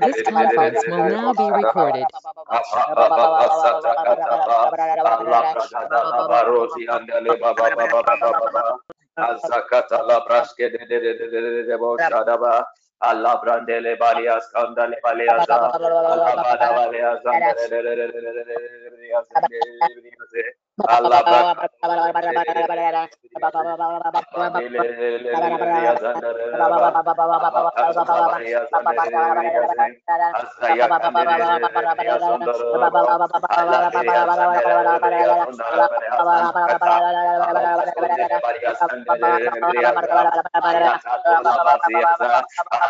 This 0.00 0.22
conference 0.22 0.80
will 0.88 1.08
now 1.10 1.32
be 1.34 1.50
recorded. 1.50 2.06
Azakata 9.20 10.02
la 10.06 10.20
de 10.58 10.68
de 10.68 10.86
de 10.88 11.14
de 11.14 11.28
de 11.30 11.40
de 11.40 11.64
de 11.66 12.79
Allah 13.00 13.40
brande 13.42 13.80
le 13.80 13.96
balias 13.96 14.44
kanda 14.52 14.84
le 14.86 14.96
Allah 15.00 15.46
bada 16.52 16.68
balias 16.76 17.20
Allah 20.88 21.20
Allah 42.70 42.89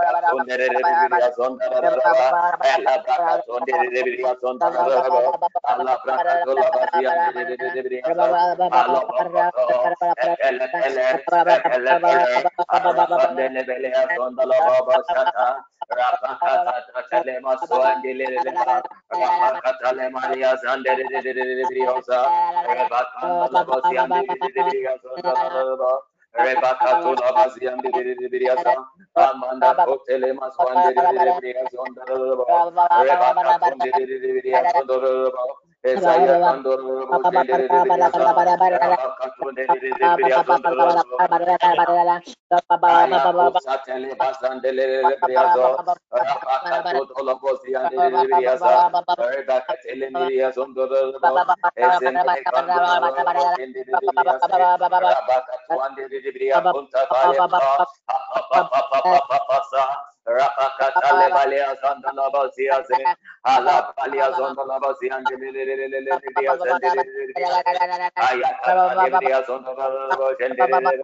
sondere 0.29 0.67
rebriya 0.69 1.27
sondere 1.35 1.89
raba 2.01 2.29
ela 2.61 2.93
braka 3.03 3.35
sondere 3.47 3.87
rebriya 3.93 4.33
sondere 4.41 4.79
raba 4.89 5.21
ala 5.71 5.95
braka 6.03 6.33
kola 6.45 6.67
basiya 6.75 7.13
rebriya 7.75 8.15
ala 8.71 9.01
ele 10.47 10.65
ele 10.79 11.03
ele 11.67 11.93
ele 12.79 12.93
sondere 13.09 13.61
beleya 13.69 14.03
sondala 14.15 14.57
baba 14.67 14.97
sata 15.11 15.47
raba 15.89 16.31
kata 16.43 17.01
tale 17.11 17.35
maswangele 17.45 18.27
raba 18.45 18.77
katale 19.63 20.05
maria 20.11 20.51
sondere 20.63 21.05
rebriya 21.59 21.95
sa 22.07 22.33
raba 22.65 23.01
kanda 23.13 23.61
basiya 23.69 24.03
rebriya 24.55 24.93
sondala 25.03 25.47
raba 25.53 25.93
Rebakato 26.33 27.15
la 27.15 27.31
bazian 27.33 27.77
de 27.81 27.89
amanda 29.15 29.75
kotele 29.85 30.33
mas 30.33 30.55
wan 30.57 30.77
de 30.83 30.93
de 30.95 31.01
de 31.19 31.39
de 31.41 31.49
yasa 31.53 31.77
onda 31.77 32.03
da 32.05 32.15
Esaya 35.83 36.37
kando 36.45 36.77
Thank 59.03 59.23
you. 59.85 60.10
Rapakatalebalias 60.27 61.81
on 61.83 62.01
the 62.01 62.11
Lobosias, 62.13 62.85
Alapalias 63.45 64.37
on 64.39 64.55
the 64.55 64.63
Lobosian, 64.63 65.23
Ayakalias 68.17 69.49
on 69.49 69.63
the 69.63 71.03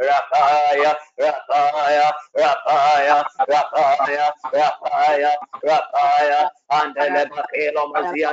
Rapaya, 0.00 0.96
rapaya, 1.18 2.12
rapaya, 2.36 3.24
rapaya, 3.48 4.26
rapaya, 4.52 5.32
rapaya, 5.64 6.50
and 6.70 6.94
the 6.96 7.91
Allah 7.94 8.32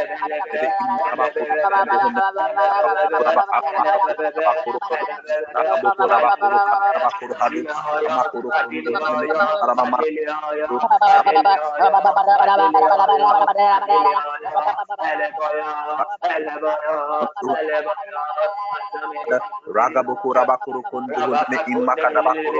Raga 19.71 20.01
bokura 20.03 20.41
bakuru 20.45 20.81
kundu 20.89 21.13
ne 21.49 21.57
Makada 21.85 22.21
bakuru 22.21 22.59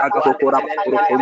agak 0.00 0.24
ukuran 0.32 0.64
kurukun, 0.64 1.20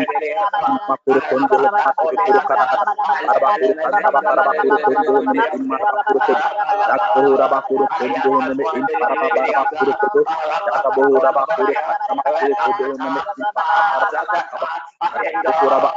Rabakuru 4.29 4.79
Kendo 4.87 5.23
in 5.25 5.33
the 5.37 5.45
Imakuruko, 5.55 6.37
Rakuru 6.89 7.39
Rabakuru 7.39 7.89
Kendo 7.99 8.41
in 8.47 8.57
the 8.57 8.67
Imakuruko, 8.75 10.25
Rakaburu 10.67 11.21
Rabakuru 11.23 11.75
Kamakuru 12.09 12.55
Kendo 12.65 12.97
in 12.97 13.15
the 13.15 13.23
Imakuruko, 13.37 14.43
Kuraba 15.01 15.91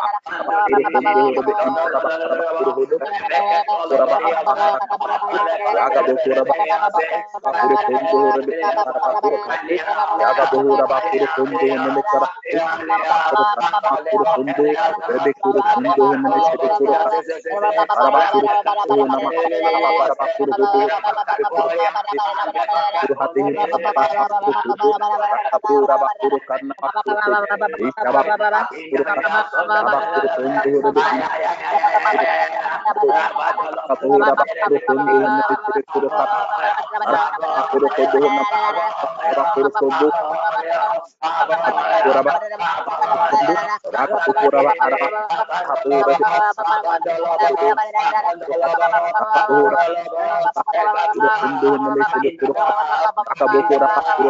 Akabukura 53.32 53.88
pakuru 53.96 54.30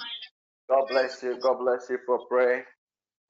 God 0.71 0.85
bless 0.91 1.23
you. 1.23 1.39
God 1.43 1.59
bless 1.61 1.89
you 1.91 1.99
for 2.07 2.21
praying. 2.29 2.65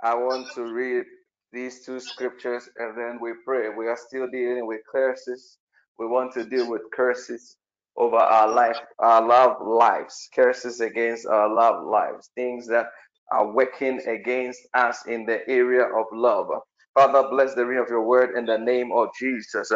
I 0.04 0.14
want 0.14 0.48
to 0.54 0.64
read 0.72 1.04
these 1.52 1.84
two 1.84 2.00
scriptures 2.00 2.70
and 2.78 2.96
then 2.98 3.18
we 3.20 3.32
pray. 3.44 3.70
We 3.70 3.88
are 3.88 3.98
still 3.98 4.28
dealing 4.30 4.68
with 4.68 4.82
curses. 4.92 5.58
We 5.98 6.06
want 6.06 6.34
to 6.34 6.44
deal 6.44 6.70
with 6.70 6.82
curses 6.96 7.56
over 7.96 8.16
our 8.18 8.48
life, 8.48 8.78
our 9.00 9.26
love 9.26 9.56
lives, 9.66 10.30
curses 10.36 10.80
against 10.82 11.26
our 11.26 11.52
love 11.52 11.84
lives, 11.86 12.30
things 12.36 12.68
that 12.68 12.86
are 13.32 13.52
working 13.52 14.00
against 14.06 14.60
us 14.76 15.00
in 15.08 15.26
the 15.26 15.40
area 15.50 15.82
of 15.84 16.06
love. 16.12 16.48
Father, 16.94 17.28
bless 17.30 17.56
the 17.56 17.66
reading 17.66 17.84
of 17.84 17.90
your 17.90 18.04
word 18.06 18.38
in 18.38 18.46
the 18.46 18.58
name 18.58 18.92
of 18.92 19.08
Jesus. 19.20 19.72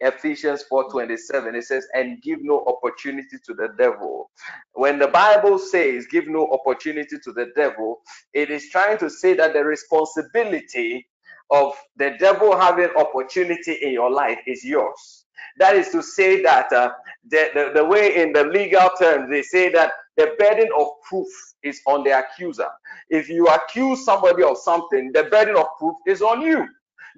Ephesians 0.00 0.64
4:27 0.70 1.56
it 1.56 1.64
says 1.64 1.86
and 1.94 2.22
give 2.22 2.40
no 2.42 2.64
opportunity 2.66 3.38
to 3.46 3.54
the 3.54 3.68
devil. 3.78 4.30
When 4.74 4.98
the 4.98 5.08
Bible 5.08 5.58
says 5.58 6.06
give 6.10 6.28
no 6.28 6.48
opportunity 6.52 7.18
to 7.24 7.32
the 7.32 7.48
devil, 7.56 8.00
it 8.34 8.50
is 8.50 8.70
trying 8.70 8.98
to 8.98 9.10
say 9.10 9.34
that 9.34 9.54
the 9.54 9.64
responsibility 9.64 11.08
of 11.50 11.74
the 11.96 12.16
devil 12.20 12.58
having 12.58 12.90
opportunity 12.96 13.74
in 13.82 13.92
your 13.92 14.10
life 14.10 14.38
is 14.46 14.64
yours. 14.64 15.26
That 15.58 15.76
is 15.76 15.90
to 15.90 16.02
say 16.02 16.42
that 16.42 16.72
uh, 16.72 16.92
the, 17.28 17.50
the, 17.54 17.72
the 17.74 17.84
way 17.84 18.16
in 18.16 18.32
the 18.32 18.44
legal 18.44 18.90
terms 19.00 19.30
they 19.30 19.42
say 19.42 19.70
that 19.70 19.92
the 20.16 20.34
burden 20.38 20.68
of 20.78 20.88
proof 21.08 21.28
is 21.62 21.80
on 21.86 22.04
the 22.04 22.18
accuser. 22.18 22.68
If 23.10 23.28
you 23.28 23.46
accuse 23.48 24.04
somebody 24.04 24.42
of 24.42 24.58
something, 24.58 25.12
the 25.12 25.24
burden 25.24 25.56
of 25.56 25.66
proof 25.78 25.96
is 26.06 26.22
on 26.22 26.42
you 26.42 26.66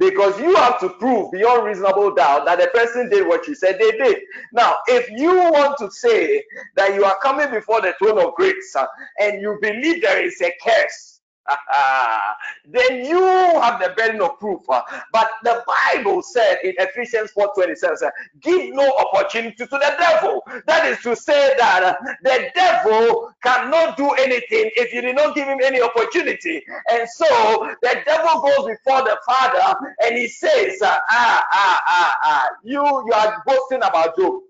because 0.01 0.41
you 0.41 0.57
have 0.57 0.81
to 0.81 0.89
prove 0.89 1.31
beyond 1.31 1.67
reasonable 1.67 2.15
doubt 2.15 2.47
that 2.47 2.59
the 2.59 2.69
person 2.69 3.11
did 3.11 3.29
what 3.29 3.47
you 3.47 3.55
said 3.55 3.79
they 3.79 3.91
did. 3.93 4.17
Now, 4.51 4.79
if 4.89 5.11
you 5.11 5.35
want 5.35 5.77
to 5.79 5.91
say 5.91 6.43
that 6.77 6.95
you 6.95 7.05
are 7.05 7.17
coming 7.23 7.51
before 7.51 7.83
the 7.83 7.95
throne 7.99 8.19
of 8.19 8.35
grace 8.35 8.75
uh, 8.75 8.87
and 9.21 9.43
you 9.43 9.59
believe 9.61 10.01
there 10.03 10.25
is 10.25 10.41
a 10.41 10.53
curse, 10.65 11.20
then 12.67 13.05
you 13.05 13.21
have 13.61 13.81
the 13.81 13.95
burden 13.97 14.21
of 14.23 14.39
proof. 14.39 14.63
But 14.67 15.31
the 15.45 15.65
Bible 15.67 16.23
said 16.23 16.59
in 16.65 16.75
Ephesians 16.79 17.33
4:27, 17.37 18.03
uh, 18.03 18.11
give 18.41 18.75
no 18.75 18.91
opportunity 18.99 19.57
to 19.57 19.67
the 19.67 19.95
devil. 19.99 20.43
That 20.67 20.87
is 20.87 20.99
to 21.03 21.17
say 21.17 21.55
that 21.59 21.99
the 22.23 22.51
devil 22.55 23.33
cannot 23.43 23.97
do 23.97 24.11
anything 24.13 24.71
if 24.77 24.93
you 24.93 25.01
did 25.03 25.17
not 25.17 25.35
give 25.35 25.49
him 25.49 25.59
any 25.63 25.81
opportunity. 25.81 26.63
And 26.91 27.09
so 27.09 27.75
the 27.83 28.03
devil 28.07 28.41
goes 28.43 28.67
before 28.67 29.03
the 29.03 29.19
Father 29.27 29.75
and 30.03 30.17
he 30.17 30.29
says, 30.29 30.79
ah, 30.83 31.01
ah, 31.11 31.45
ah, 31.53 32.17
ah, 32.23 32.49
you, 32.65 32.83
you 32.83 33.13
are 33.15 33.43
boasting 33.47 33.79
about 33.83 34.17
Job. 34.17 34.41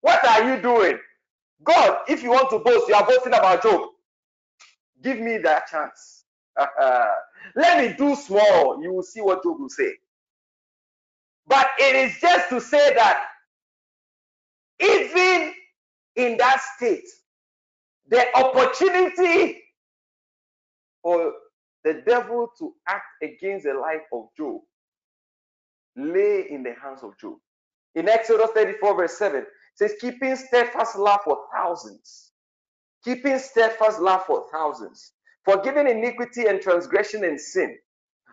What 0.00 0.24
are 0.26 0.54
you 0.54 0.62
doing? 0.62 0.98
God, 1.64 1.98
if 2.08 2.22
you 2.22 2.30
want 2.30 2.50
to 2.50 2.58
boast, 2.58 2.88
you 2.88 2.94
are 2.94 3.06
boasting 3.06 3.34
about 3.34 3.62
Job. 3.62 3.90
Give 5.02 5.18
me 5.20 5.38
that 5.38 5.68
chance. 5.68 6.13
Let 7.56 7.78
me 7.78 7.94
do 7.96 8.14
small. 8.16 8.82
You 8.82 8.92
will 8.92 9.02
see 9.02 9.20
what 9.20 9.42
Job 9.42 9.60
will 9.60 9.68
say. 9.68 9.94
But 11.46 11.68
it 11.78 11.96
is 11.96 12.18
just 12.20 12.48
to 12.50 12.60
say 12.60 12.94
that 12.94 13.24
even 14.80 15.52
in 16.16 16.36
that 16.38 16.60
state, 16.76 17.08
the 18.08 18.24
opportunity 18.36 19.62
for 21.02 21.32
the 21.84 22.02
devil 22.06 22.48
to 22.58 22.74
act 22.88 23.06
against 23.22 23.66
the 23.66 23.74
life 23.74 24.02
of 24.12 24.28
Job 24.36 24.60
lay 25.96 26.46
in 26.50 26.62
the 26.62 26.74
hands 26.82 27.02
of 27.02 27.18
Job. 27.18 27.36
In 27.94 28.08
Exodus 28.08 28.50
34, 28.54 28.96
verse 28.96 29.18
7, 29.18 29.46
says, 29.74 29.94
keeping 30.00 30.36
steadfast 30.36 30.96
love 30.96 31.20
for 31.24 31.38
thousands. 31.54 32.32
Keeping 33.04 33.38
steadfast 33.38 34.00
love 34.00 34.24
for 34.26 34.46
thousands 34.52 35.12
forgiving 35.44 35.88
iniquity 35.88 36.46
and 36.46 36.60
transgression 36.60 37.24
and 37.24 37.40
sin, 37.40 37.76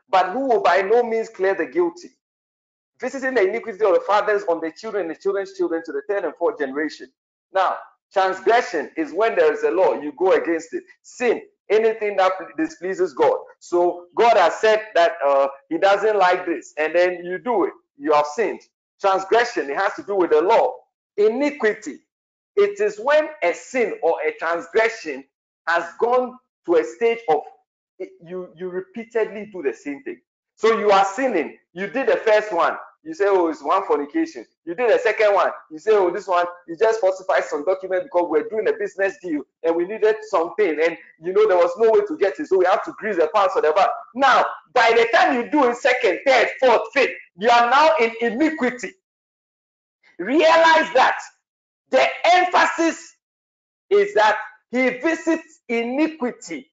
but 0.09 0.31
who 0.31 0.47
will 0.47 0.61
by 0.63 0.81
no 0.81 1.03
means 1.03 1.29
clear 1.29 1.55
the 1.55 1.67
guilty, 1.67 2.09
visiting 3.01 3.35
the 3.35 3.47
iniquity 3.47 3.83
of 3.85 3.93
the 3.95 4.01
fathers 4.07 4.43
on 4.49 4.61
the 4.61 4.71
children 4.71 5.07
and 5.07 5.15
the 5.15 5.19
children's 5.21 5.53
children 5.57 5.83
to 5.85 5.91
the 5.91 6.01
third 6.09 6.25
and 6.25 6.35
fourth 6.37 6.59
generation. 6.59 7.09
Now, 7.53 7.77
transgression 8.13 8.91
is 8.97 9.13
when 9.13 9.35
there 9.35 9.53
is 9.53 9.63
a 9.63 9.71
law, 9.71 9.93
you 10.01 10.13
go 10.17 10.33
against 10.33 10.73
it. 10.73 10.83
Sin, 11.03 11.41
anything 11.69 12.17
that 12.17 12.33
displeases 12.57 13.13
God. 13.13 13.37
So 13.59 14.07
God 14.15 14.37
has 14.37 14.55
said 14.55 14.81
that 14.95 15.13
uh, 15.27 15.47
He 15.69 15.77
doesn't 15.77 16.17
like 16.17 16.45
this, 16.45 16.73
and 16.77 16.95
then 16.95 17.23
you 17.25 17.39
do 17.39 17.65
it. 17.65 17.73
You 17.97 18.13
have 18.13 18.27
sinned. 18.27 18.61
Transgression, 19.01 19.69
it 19.69 19.77
has 19.77 19.95
to 19.95 20.03
do 20.03 20.15
with 20.15 20.31
the 20.31 20.41
law. 20.41 20.73
Iniquity, 21.17 21.99
it 22.55 22.79
is 22.81 22.99
when 23.03 23.29
a 23.43 23.53
sin 23.53 23.95
or 24.03 24.17
a 24.27 24.33
transgression 24.39 25.23
has 25.67 25.85
gone 25.99 26.37
to 26.65 26.75
a 26.75 26.83
stage 26.83 27.19
of 27.29 27.41
you 28.23 28.49
you 28.55 28.69
repeatedly 28.69 29.49
do 29.51 29.61
the 29.61 29.73
same 29.73 30.03
thing. 30.03 30.19
So 30.55 30.77
you 30.79 30.91
are 30.91 31.05
sinning. 31.05 31.57
You 31.73 31.87
did 31.87 32.07
the 32.07 32.17
first 32.17 32.53
one. 32.53 32.77
You 33.03 33.15
say, 33.15 33.25
oh, 33.27 33.47
it's 33.47 33.63
one 33.63 33.83
fornication. 33.87 34.45
You 34.63 34.75
did 34.75 34.91
the 34.91 34.99
second 34.99 35.33
one. 35.33 35.49
You 35.71 35.79
say, 35.79 35.91
oh, 35.93 36.11
this 36.11 36.27
one, 36.27 36.45
you 36.67 36.77
just 36.77 37.01
falsified 37.01 37.45
some 37.45 37.65
document 37.65 38.03
because 38.03 38.27
we're 38.29 38.47
doing 38.47 38.67
a 38.67 38.73
business 38.73 39.15
deal 39.23 39.41
and 39.63 39.75
we 39.75 39.85
needed 39.87 40.17
something. 40.29 40.79
And 40.83 40.95
you 41.19 41.33
know, 41.33 41.47
there 41.47 41.57
was 41.57 41.71
no 41.79 41.89
way 41.91 42.01
to 42.07 42.17
get 42.17 42.39
it. 42.39 42.47
So 42.47 42.59
we 42.59 42.65
have 42.65 42.83
to 42.85 42.93
grease 42.99 43.15
the 43.15 43.27
pants 43.33 43.53
for 43.53 43.61
the 43.63 43.71
back. 43.71 43.89
Now, 44.13 44.45
by 44.73 44.91
the 44.95 45.07
time 45.17 45.35
you 45.35 45.49
do 45.49 45.67
it 45.69 45.77
second, 45.77 46.19
third, 46.27 46.49
fourth, 46.59 46.81
fifth, 46.93 47.11
you 47.37 47.49
are 47.49 47.71
now 47.71 47.95
in 47.99 48.13
iniquity. 48.21 48.91
Realize 50.19 50.93
that 50.93 51.17
the 51.89 52.05
emphasis 52.25 53.15
is 53.89 54.13
that 54.13 54.37
he 54.71 54.89
visits 54.99 55.61
iniquity 55.69 56.71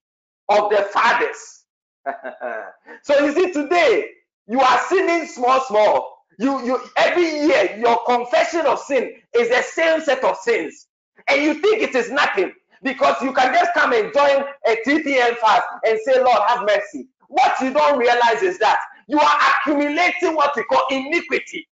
of 0.49 0.71
the 0.71 0.77
fathers. 0.93 1.65
so 3.03 3.19
you 3.25 3.33
see, 3.33 3.53
today 3.53 4.11
you 4.47 4.61
are 4.61 4.79
sinning 4.89 5.27
small, 5.27 5.61
small. 5.61 6.17
You, 6.39 6.65
you 6.65 6.81
every 6.97 7.23
year 7.47 7.77
your 7.79 7.99
confession 8.05 8.65
of 8.67 8.79
sin 8.79 9.13
is 9.35 9.49
the 9.49 9.63
same 9.63 10.01
set 10.01 10.23
of 10.23 10.37
sins, 10.37 10.87
and 11.29 11.43
you 11.43 11.55
think 11.55 11.81
it 11.83 11.95
is 11.95 12.11
nothing 12.11 12.53
because 12.83 13.21
you 13.23 13.33
can 13.33 13.53
just 13.53 13.73
come 13.73 13.93
and 13.93 14.13
join 14.13 14.45
a 14.67 14.77
3 14.85 15.03
p.m. 15.03 15.35
fast 15.41 15.63
and 15.85 15.99
say, 16.05 16.23
Lord, 16.23 16.39
have 16.47 16.65
mercy. 16.65 17.09
What 17.29 17.59
you 17.61 17.73
don't 17.73 17.99
realize 17.99 18.43
is 18.43 18.59
that 18.59 18.79
you 19.07 19.19
are 19.19 19.39
accumulating 19.61 20.35
what 20.35 20.55
we 20.55 20.63
call 20.65 20.87
iniquity. 20.91 21.67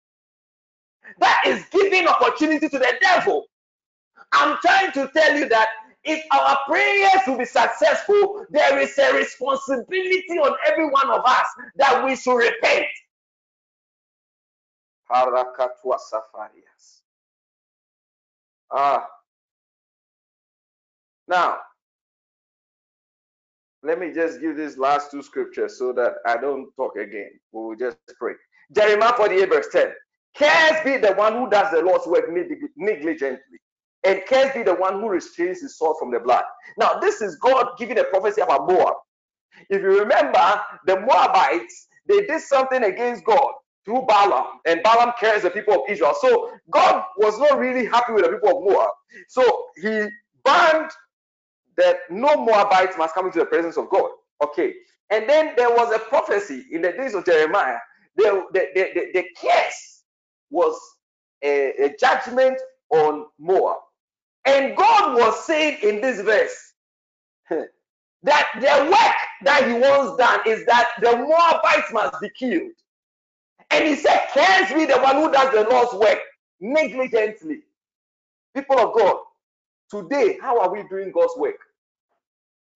That 1.20 1.42
is 1.46 1.64
giving 1.70 2.08
opportunity 2.08 2.68
to 2.68 2.78
the 2.78 2.94
devil. 3.00 3.46
I'm 4.32 4.58
trying 4.62 4.92
to 4.92 5.10
tell 5.14 5.36
you 5.36 5.48
that 5.48 5.68
if 6.06 6.24
our 6.32 6.58
prayers 6.66 7.20
will 7.26 7.38
be 7.38 7.44
successful, 7.44 8.46
there 8.50 8.78
is 8.78 8.96
a 8.98 9.12
responsibility 9.14 10.38
on 10.42 10.56
every 10.66 10.88
one 10.88 11.10
of 11.10 11.22
us 11.24 11.46
that 11.76 12.04
we 12.04 12.14
should 12.16 12.36
repent. 12.36 12.86
Ah. 18.72 19.06
Now, 21.28 21.58
let 23.82 23.98
me 23.98 24.12
just 24.12 24.40
give 24.40 24.56
these 24.56 24.78
last 24.78 25.10
two 25.10 25.22
scriptures 25.22 25.78
so 25.78 25.92
that 25.92 26.14
I 26.26 26.36
don't 26.36 26.72
talk 26.76 26.96
again. 26.96 27.30
We 27.52 27.60
will 27.62 27.76
just 27.76 27.98
pray. 28.18 28.34
Jeremiah 28.72 29.12
48, 29.16 29.48
verse 29.48 29.68
10. 29.72 29.92
Cares 30.36 30.84
be 30.84 30.98
the 30.98 31.14
one 31.14 31.34
who 31.34 31.48
does 31.48 31.72
the 31.72 31.82
Lord's 31.82 32.06
work 32.06 32.26
negligently 32.76 33.58
and 34.06 34.22
cursed 34.28 34.54
be 34.54 34.64
the 34.64 34.74
one 34.74 35.00
who 35.00 35.10
restrains 35.10 35.62
his 35.62 35.78
sword 35.78 35.96
from 36.00 36.12
the 36.12 36.20
blood. 36.20 36.44
Now, 36.78 37.00
this 37.00 37.22
is 37.22 37.36
God 37.38 37.70
giving 37.78 37.98
a 37.98 38.04
prophecy 38.04 38.42
about 38.42 38.68
Moab. 38.68 38.94
If 39.70 39.82
you 39.82 40.00
remember, 40.00 40.62
the 40.86 41.00
Moabites, 41.00 41.88
they 42.08 42.22
did 42.26 42.42
something 42.42 42.84
against 42.84 43.24
God 43.24 43.52
through 43.84 44.06
Balaam, 44.08 44.46
and 44.66 44.82
Balaam 44.84 45.12
cares 45.20 45.42
the 45.42 45.50
people 45.50 45.74
of 45.74 45.80
Israel. 45.90 46.14
So 46.20 46.52
God 46.70 47.04
was 47.18 47.38
not 47.40 47.58
really 47.58 47.86
happy 47.86 48.14
with 48.14 48.24
the 48.24 48.30
people 48.32 48.58
of 48.58 48.64
Moab. 48.64 48.90
So 49.28 49.66
he 49.82 50.08
banned 50.44 50.90
that 51.78 51.98
no 52.10 52.36
Moabites 52.36 52.98
must 52.98 53.14
come 53.14 53.26
into 53.26 53.40
the 53.40 53.46
presence 53.46 53.76
of 53.78 53.90
God. 53.90 54.10
Okay. 54.42 54.74
And 55.10 55.28
then 55.28 55.54
there 55.56 55.70
was 55.70 55.94
a 55.94 56.00
prophecy 56.00 56.66
in 56.72 56.82
the 56.82 56.92
days 56.92 57.14
of 57.14 57.24
Jeremiah. 57.26 57.78
The, 58.16 58.44
the, 58.52 58.68
the, 58.74 58.88
the, 58.94 59.06
the 59.14 59.24
curse 59.40 60.02
was 60.50 60.78
a, 61.44 61.72
a 61.84 61.96
judgment 61.98 62.58
on 62.90 63.26
Moab. 63.38 63.78
And 64.46 64.76
God 64.76 65.16
was 65.18 65.44
saying 65.44 65.78
in 65.82 66.00
this 66.00 66.20
verse 66.20 66.72
that 67.50 68.48
the 68.54 68.90
work 68.90 69.16
that 69.44 69.66
he 69.66 69.74
wants 69.74 70.16
done 70.16 70.40
is 70.46 70.64
that 70.66 70.90
the 71.00 71.16
Moabites 71.16 71.92
must 71.92 72.20
be 72.20 72.30
killed. 72.30 72.72
And 73.70 73.86
he 73.86 73.96
said, 73.96 74.28
Can't 74.32 74.72
be 74.74 74.86
the 74.86 75.00
one 75.00 75.16
who 75.16 75.32
does 75.32 75.52
the 75.52 75.68
Lord's 75.68 75.94
work 75.94 76.18
negligently. 76.60 77.62
People 78.54 78.78
of 78.78 78.94
God, 78.94 79.16
today, 79.90 80.38
how 80.40 80.60
are 80.60 80.72
we 80.72 80.84
doing 80.88 81.12
God's 81.12 81.34
work? 81.36 81.58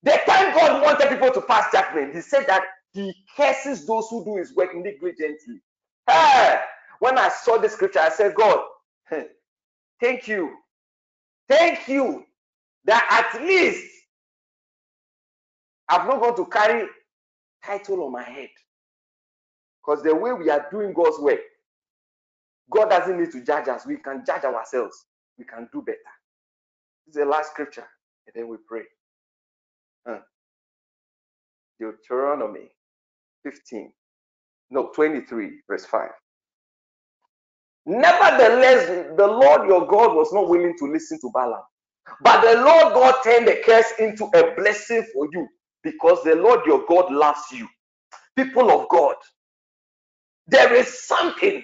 The 0.02 0.20
time 0.26 0.54
God 0.54 0.82
wanted 0.82 1.08
people 1.08 1.30
to 1.32 1.40
pass 1.42 1.72
judgment, 1.72 2.14
he 2.14 2.20
said 2.20 2.46
that 2.48 2.64
he 2.92 3.14
curses 3.36 3.86
those 3.86 4.08
who 4.10 4.24
do 4.24 4.36
his 4.36 4.54
work 4.54 4.74
negligently. 4.74 5.60
Hey, 6.08 6.60
when 6.98 7.18
I 7.18 7.28
saw 7.28 7.58
the 7.58 7.68
scripture, 7.68 8.00
I 8.00 8.10
said, 8.10 8.34
God, 8.34 8.60
thank 10.00 10.26
you 10.28 10.56
Thank 11.50 11.88
you 11.88 12.24
that 12.86 13.32
at 13.34 13.42
least 13.42 13.86
I've 15.88 16.06
not 16.06 16.20
got 16.20 16.36
to 16.36 16.46
carry 16.46 16.88
title 17.64 18.04
on 18.04 18.12
my 18.12 18.22
head. 18.24 18.50
Because 19.84 20.02
the 20.04 20.14
way 20.14 20.32
we 20.32 20.50
are 20.50 20.66
doing 20.70 20.94
God's 20.94 21.18
work, 21.20 21.40
God 22.70 22.90
doesn't 22.90 23.20
need 23.20 23.32
to 23.32 23.44
judge 23.44 23.68
us. 23.68 23.86
We 23.86 23.98
can 23.98 24.24
judge 24.26 24.44
ourselves. 24.44 25.06
We 25.38 25.44
can 25.44 25.68
do 25.72 25.82
better. 25.82 25.98
This 27.06 27.16
is 27.16 27.22
the 27.22 27.26
last 27.26 27.50
scripture, 27.52 27.86
and 28.26 28.34
then 28.34 28.48
we 28.48 28.58
pray. 28.68 28.82
Huh. 30.06 30.20
Deuteronomy 31.80 32.70
15, 33.44 33.92
no, 34.70 34.90
23, 34.94 35.60
verse 35.68 35.86
5. 35.86 36.10
Nevertheless, 37.86 39.16
the 39.16 39.26
Lord 39.26 39.68
your 39.68 39.86
God 39.86 40.16
was 40.16 40.32
not 40.32 40.48
willing 40.48 40.76
to 40.78 40.86
listen 40.86 41.20
to 41.22 41.30
Balaam. 41.34 41.62
But 42.22 42.42
the 42.42 42.62
Lord 42.62 42.94
God 42.94 43.16
turned 43.24 43.48
the 43.48 43.62
curse 43.64 43.92
into 44.00 44.26
a 44.26 44.54
blessing 44.56 45.06
for 45.14 45.28
you 45.32 45.48
because 45.84 46.22
the 46.24 46.36
Lord 46.36 46.66
your 46.66 46.84
God 46.88 47.12
loves 47.12 47.42
you. 47.52 47.68
People 48.36 48.70
of 48.70 48.88
God, 48.90 49.16
there 50.48 50.74
is 50.74 51.06
something 51.06 51.62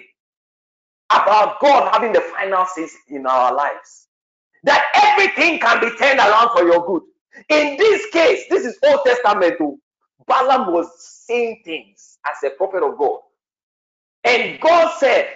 about 1.11 1.59
God 1.61 1.91
having 1.93 2.13
the 2.13 2.21
final 2.21 2.65
say 2.65 2.87
in 3.09 3.25
our 3.27 3.53
lives. 3.55 4.07
That 4.63 4.85
everything 4.95 5.59
can 5.59 5.81
be 5.81 5.95
turned 5.97 6.19
around 6.19 6.51
for 6.57 6.63
your 6.65 6.85
good. 6.87 7.03
In 7.49 7.77
this 7.77 8.05
case, 8.11 8.43
this 8.49 8.65
is 8.65 8.77
Old 8.85 9.01
Testament. 9.05 9.55
Too. 9.57 9.79
Balaam 10.27 10.73
was 10.73 10.89
saying 11.27 11.61
things 11.65 12.19
as 12.25 12.49
a 12.51 12.55
prophet 12.55 12.83
of 12.83 12.97
God. 12.97 13.19
And 14.23 14.59
God 14.61 14.97
said 14.99 15.29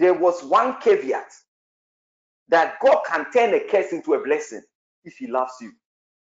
there 0.00 0.14
was 0.14 0.42
one 0.44 0.80
caveat 0.80 1.32
that 2.48 2.76
God 2.82 3.00
can 3.08 3.30
turn 3.32 3.54
a 3.54 3.60
curse 3.60 3.92
into 3.92 4.14
a 4.14 4.24
blessing 4.24 4.62
if 5.04 5.16
He 5.18 5.28
loves 5.28 5.52
you. 5.60 5.72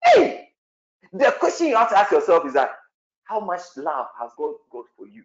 Hey! 0.06 0.50
The 1.14 1.36
question 1.40 1.68
you 1.68 1.78
have 1.78 1.90
to 1.90 1.98
ask 2.00 2.12
yourself 2.12 2.46
is 2.46 2.54
that 2.54 2.72
how 3.26 3.40
much 3.40 3.62
love 3.78 4.08
has 4.22 4.32
God 4.38 4.56
got 4.72 4.86
for 4.98 5.08
you? 5.08 5.24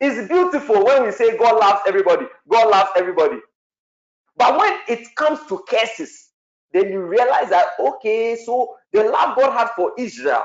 It's 0.00 0.28
beautiful 0.28 0.84
when 0.84 1.04
we 1.04 1.12
say 1.12 1.38
God 1.38 1.58
loves 1.60 1.82
everybody. 1.86 2.26
God 2.48 2.70
loves 2.70 2.90
everybody. 2.96 3.38
But 4.36 4.58
when 4.58 4.78
it 4.88 5.14
comes 5.16 5.40
to 5.48 5.64
curses, 5.68 6.30
then 6.72 6.90
you 6.92 7.02
realize 7.02 7.50
that 7.50 7.68
okay, 7.80 8.36
so 8.36 8.76
the 8.92 9.04
love 9.04 9.36
God 9.36 9.52
had 9.52 9.70
for 9.76 9.92
Israel, 9.98 10.44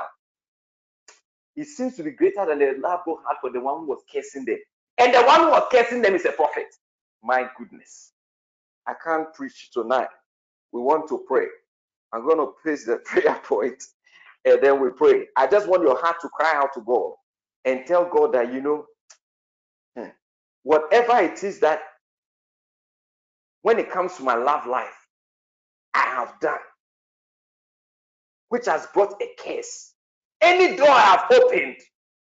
it 1.56 1.66
seems 1.66 1.96
to 1.96 2.04
be 2.04 2.12
greater 2.12 2.46
than 2.46 2.60
the 2.60 2.74
love 2.80 3.00
God 3.06 3.18
had 3.28 3.36
for 3.40 3.50
the 3.52 3.60
one 3.60 3.80
who 3.80 3.86
was 3.88 4.02
cursing 4.12 4.44
them. 4.44 4.58
And 5.00 5.14
the 5.14 5.22
one 5.24 5.42
who 5.42 5.50
was 5.50 5.68
cursing 5.72 6.02
them 6.02 6.16
is 6.16 6.26
a 6.26 6.32
prophet. 6.32 6.66
My 7.24 7.48
goodness. 7.58 8.12
I 8.86 8.94
can't 9.04 9.32
preach 9.34 9.70
tonight. 9.72 10.08
We 10.72 10.82
want 10.82 11.08
to 11.10 11.24
pray. 11.28 11.46
I'm 12.12 12.24
going 12.24 12.38
to 12.38 12.52
place 12.62 12.86
the 12.86 12.98
prayer 13.06 13.40
point 13.44 13.82
and 14.46 14.62
then 14.62 14.80
we 14.82 14.90
pray. 14.90 15.26
I 15.36 15.46
just 15.48 15.68
want 15.68 15.82
your 15.84 16.00
heart 16.00 16.16
to 16.22 16.30
cry 16.30 16.54
out 16.56 16.74
to 16.74 16.82
God 16.82 17.12
and 17.66 17.86
tell 17.86 18.06
God 18.10 18.34
that, 18.34 18.52
you 18.52 18.62
know, 18.62 18.86
hmm, 19.96 20.10
whatever 20.64 21.18
it 21.20 21.44
is 21.44 21.60
that 21.60 21.80
when 23.62 23.78
it 23.78 23.90
comes 23.90 24.16
to 24.16 24.24
my 24.24 24.34
love 24.34 24.66
life, 24.66 25.08
I 25.94 26.00
have 26.00 26.34
done, 26.40 26.58
which 28.50 28.66
has 28.66 28.86
brought 28.94 29.20
a 29.22 29.28
curse. 29.42 29.94
Any 30.42 30.76
door 30.76 30.88
I 30.90 31.00
have 31.02 31.24
opened, 31.32 31.76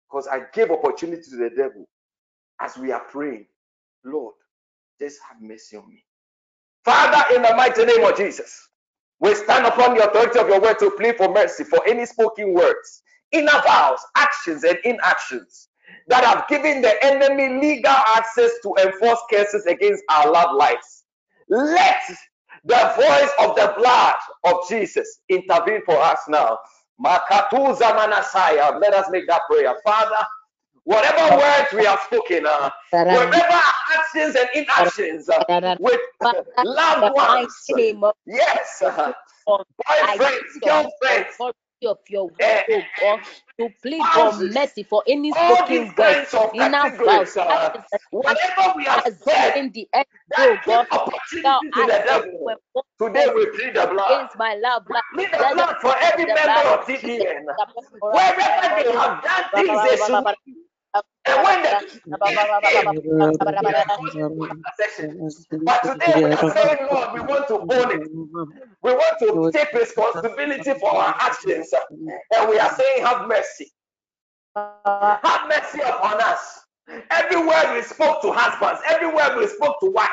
because 0.10 0.28
I 0.28 0.42
gave 0.54 0.72
opportunity 0.72 1.24
to 1.32 1.38
the 1.38 1.52
devil 1.56 1.88
as 2.64 2.78
we 2.78 2.92
are 2.92 3.04
praying, 3.12 3.46
Lord, 4.06 4.36
just 5.00 5.20
have 5.30 5.42
mercy 5.42 5.76
on 5.76 5.90
me. 5.90 6.04
Father, 6.86 7.36
in 7.36 7.42
the 7.42 7.54
mighty 7.56 7.86
name 7.86 8.06
of 8.06 8.16
Jesus, 8.16 8.70
we 9.20 9.36
stand 9.36 9.66
upon 9.66 9.96
the 9.96 10.10
authority 10.10 10.40
of 10.40 10.48
your 10.48 10.62
word 10.62 10.80
to 10.80 10.92
plead 10.92 11.18
for 11.18 11.34
mercy 11.34 11.64
for 11.66 11.86
any 11.88 12.06
spoken 12.06 12.54
words, 12.54 13.04
inner 13.32 13.62
vows, 13.66 14.00
actions, 14.16 14.64
and 14.64 14.78
inactions 14.86 15.70
that 16.08 16.24
have 16.24 16.48
given 16.48 16.82
the 16.82 17.04
enemy 17.06 17.60
legal 17.60 17.92
access 17.92 18.52
to 18.64 18.74
enforce 18.82 19.20
cases 19.30 19.66
against 19.66 20.04
our 20.10 20.32
loved 20.32 20.56
lives. 20.56 21.04
Let 21.50 22.02
the 22.64 22.94
voice 22.96 23.32
of 23.40 23.56
the 23.56 23.74
blood 23.78 24.16
of 24.46 24.68
Jesus 24.70 25.20
intervene 25.30 25.82
for 25.86 25.98
us 25.98 26.20
now. 26.30 26.58
Let 27.00 27.24
us 28.94 29.10
make 29.12 29.28
that 29.28 29.42
prayer. 29.50 29.76
Father, 29.86 30.26
whatever 30.86 31.38
words 31.38 31.68
we 31.74 31.86
have 31.86 32.00
spoken, 32.02 32.46
uh, 32.46 32.70
whatever 33.10 33.62
actions 33.98 34.36
and 34.36 34.50
inactions 34.56 35.30
uh, 35.30 35.44
with 35.80 36.00
loved 36.62 37.16
ones, 37.16 37.54
yes, 38.26 38.82
uh, 38.86 39.14
boyfriends, 39.48 40.62
girlfriends, 40.64 41.36
of 41.86 41.98
your 42.08 42.28
word, 42.28 42.64
oh 42.72 42.82
God, 43.02 43.20
to 43.60 43.70
plead 43.82 44.04
for 44.14 44.32
mercy 44.32 44.84
for 44.84 45.04
any 45.08 45.32
spoken 45.34 45.94
words, 45.98 46.34
enough 46.54 46.98
vows, 47.04 47.36
uh, 47.38 47.70
whatever 48.12 48.74
we 48.78 48.86
have 48.86 49.06
said, 49.22 49.58
in 49.58 49.72
the 49.74 49.88
end, 49.94 50.06
oh 50.38 50.58
God, 50.66 50.88
now 51.44 51.62
today 53.00 53.28
we 53.36 53.46
plead 53.48 53.76
the 53.76 53.88
blood. 53.92 54.12
Against 54.12 54.38
my 54.38 54.56
love, 54.56 54.86
blood. 54.88 55.04
Plead 55.14 55.32
the 55.32 55.38
blood 55.54 55.76
for 55.82 55.94
every 56.00 56.26
member 56.26 56.70
of 56.70 56.86
TDN. 56.86 57.46
Wherever 58.00 58.84
they 58.84 58.92
have 58.94 59.24
done 59.24 59.44
things 59.56 60.63
and 60.96 61.44
when 61.44 61.64
but 65.66 65.80
today 65.84 66.14
we 66.16 66.32
are 66.32 66.52
saying, 66.54 66.78
Lord, 66.92 67.14
we 67.14 67.20
want 67.22 67.48
to 67.50 67.56
own 67.60 68.02
it. 68.02 68.08
We 68.84 68.94
want 68.94 69.20
to 69.20 69.52
take 69.58 69.74
responsibility 69.74 70.74
for 70.80 70.96
our 70.96 71.16
actions. 71.20 71.74
And 72.36 72.50
we 72.50 72.60
are 72.60 72.72
saying, 72.76 73.06
have 73.06 73.28
mercy. 73.28 73.72
Have 74.56 75.50
mercy 75.50 75.82
upon 75.82 76.22
us. 76.22 76.63
Everywhere 77.12 77.74
we 77.76 77.82
spoke 77.84 78.22
to 78.22 78.32
husbands, 78.32 78.82
everywhere 78.90 79.38
we 79.38 79.48
spoke 79.48 79.80
to 79.82 79.88
wives, 79.92 80.10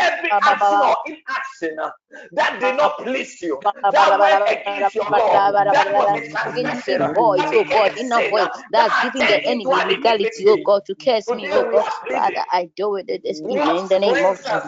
every 0.00 0.30
action 0.42 0.82
or 0.82 0.96
inaction 1.06 1.78
uh, 1.80 1.90
that 2.32 2.60
did 2.60 2.76
not 2.76 2.98
please 2.98 3.40
you, 3.42 3.60
that 3.90 4.18
went 4.18 4.40
against 4.46 4.94
your 4.94 5.10
law, 5.10 5.42
that 5.72 5.92
was 5.92 6.08
a 6.14 6.22
transgression, 6.30 7.12
voice, 7.14 7.50
oh 7.52 7.64
God, 7.64 7.92
in 7.96 8.12
a 8.12 8.22
voice 8.22 8.48
that's 8.70 8.96
giving 8.96 9.26
the 9.26 9.44
enemy 9.46 9.82
legality, 9.84 10.46
oh 10.48 10.58
God, 10.58 10.82
to 10.86 10.94
curse 10.94 11.32
me, 11.32 11.50
oh 11.52 11.64
God. 11.70 11.90
Father, 12.12 12.44
I 12.52 12.70
do 12.76 12.96
it 12.96 13.08
this 13.24 13.42
evening 13.48 13.76
in 13.78 13.88
the 13.88 13.98
name 14.00 14.20
of 14.24 14.38
Jesus. 14.44 14.64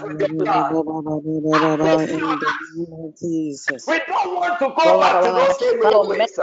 We 3.86 3.98
don't 4.06 4.34
want 4.34 4.58
to 4.60 4.68
go 4.76 4.98
back 5.00 5.22
to 5.22 5.32
those 5.32 5.58
same 5.80 6.06
ways. 6.06 6.38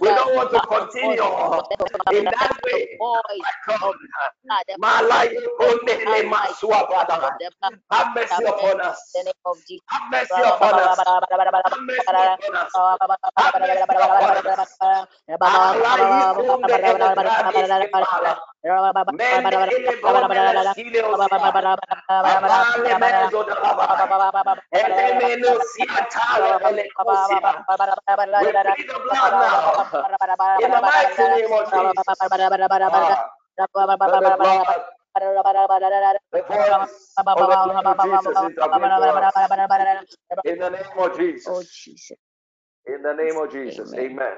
We 0.00 0.08
don't 0.14 0.34
want 0.36 0.50
to 0.52 0.60
continue 0.68 1.22
in 2.18 2.24
that 2.30 2.60
way. 2.64 2.88
Malaye 4.78 5.40
Kondele 5.58 6.22
Maswabada. 6.28 7.38
Have 7.90 8.14
mercy 8.14 8.44
upon 8.44 8.80
us. 8.80 9.00
Have 9.88 10.10
mercy 10.10 10.42
upon 10.42 10.80
us. 10.80 10.98
Have 11.66 11.80
mercy 11.86 12.14
upon 12.16 12.56
us. 12.56 12.72
Have 13.36 13.54
mercy 13.60 13.94
oh, 14.00 14.04
upon 14.04 14.46
us. 14.46 14.78
Alaye 15.44 16.26
Kondele 16.34 16.96
Maswabada. 17.14 18.38
Mende 19.10 19.56
ele 19.56 19.96
bondele 20.02 20.60
sile 20.74 21.02
osia. 21.02 21.54
Amale 22.24 22.94
mezo 23.00 23.44
da 23.44 23.54
lava. 23.62 23.98
Ele 24.72 25.14
meno 25.18 25.60
siatale 25.60 26.58
ele 26.68 26.84
kosia. 26.96 27.64
We 28.40 28.52
plead 28.52 28.88
the 28.88 28.98
blood 29.04 29.32
now. 29.40 30.04
In 30.60 30.70
the 30.70 30.80
mighty 30.82 31.28
name 31.28 31.52
of 31.52 31.72
Jesus. 31.72 32.38
Ah. 32.88 33.30
In 40.44 40.58
the 40.58 40.70
name 40.70 40.98
of 40.98 41.18
Jesus. 41.18 41.46
Oh, 41.48 41.62
Jesus. 41.62 42.18
In 42.86 43.02
the 43.02 43.14
name 43.14 43.36
of 43.36 43.52
Jesus. 43.52 43.92
Amen. 43.94 44.12
Amen. 44.12 44.34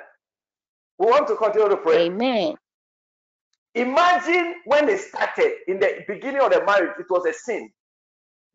We 0.98 1.06
want 1.06 1.28
to 1.28 1.36
continue 1.36 1.68
to 1.68 1.76
pray. 1.78 2.06
Amen. 2.06 2.54
Imagine 3.74 4.56
when 4.66 4.88
it 4.88 5.00
started 5.00 5.52
in 5.68 5.80
the 5.80 6.04
beginning 6.08 6.42
of 6.42 6.52
the 6.52 6.64
marriage, 6.64 6.92
it 6.98 7.06
was 7.10 7.26
a 7.26 7.32
sin. 7.32 7.70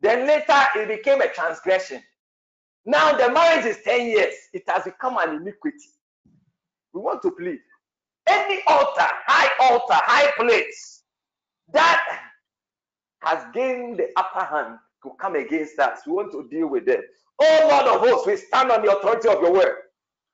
Then 0.00 0.26
later 0.26 0.64
it 0.76 0.88
became 0.88 1.20
a 1.22 1.28
transgression. 1.28 2.02
Now 2.86 3.16
the 3.16 3.32
marriage 3.32 3.66
is 3.66 3.78
10 3.84 4.06
years, 4.08 4.34
it 4.52 4.64
has 4.68 4.84
become 4.84 5.18
an 5.18 5.36
iniquity. 5.36 5.90
We 6.92 7.00
want 7.02 7.22
to 7.22 7.32
plead. 7.32 7.60
Any 8.26 8.60
altar, 8.66 9.08
high 9.26 9.50
altar, 9.60 9.94
high 9.94 10.30
place 10.36 11.02
that 11.72 12.02
has 13.20 13.44
gained 13.52 13.98
the 13.98 14.08
upper 14.16 14.44
hand 14.44 14.78
to 15.02 15.10
come 15.20 15.36
against 15.36 15.78
us, 15.78 16.00
we 16.06 16.12
want 16.12 16.32
to 16.32 16.48
deal 16.48 16.68
with 16.68 16.86
them. 16.86 17.00
Oh 17.40 17.68
Lord 17.70 17.86
of 17.86 18.08
hosts, 18.08 18.26
we 18.26 18.36
stand 18.36 18.70
on 18.70 18.84
the 18.84 18.96
authority 18.96 19.28
of 19.28 19.40
your 19.40 19.52
word 19.52 19.76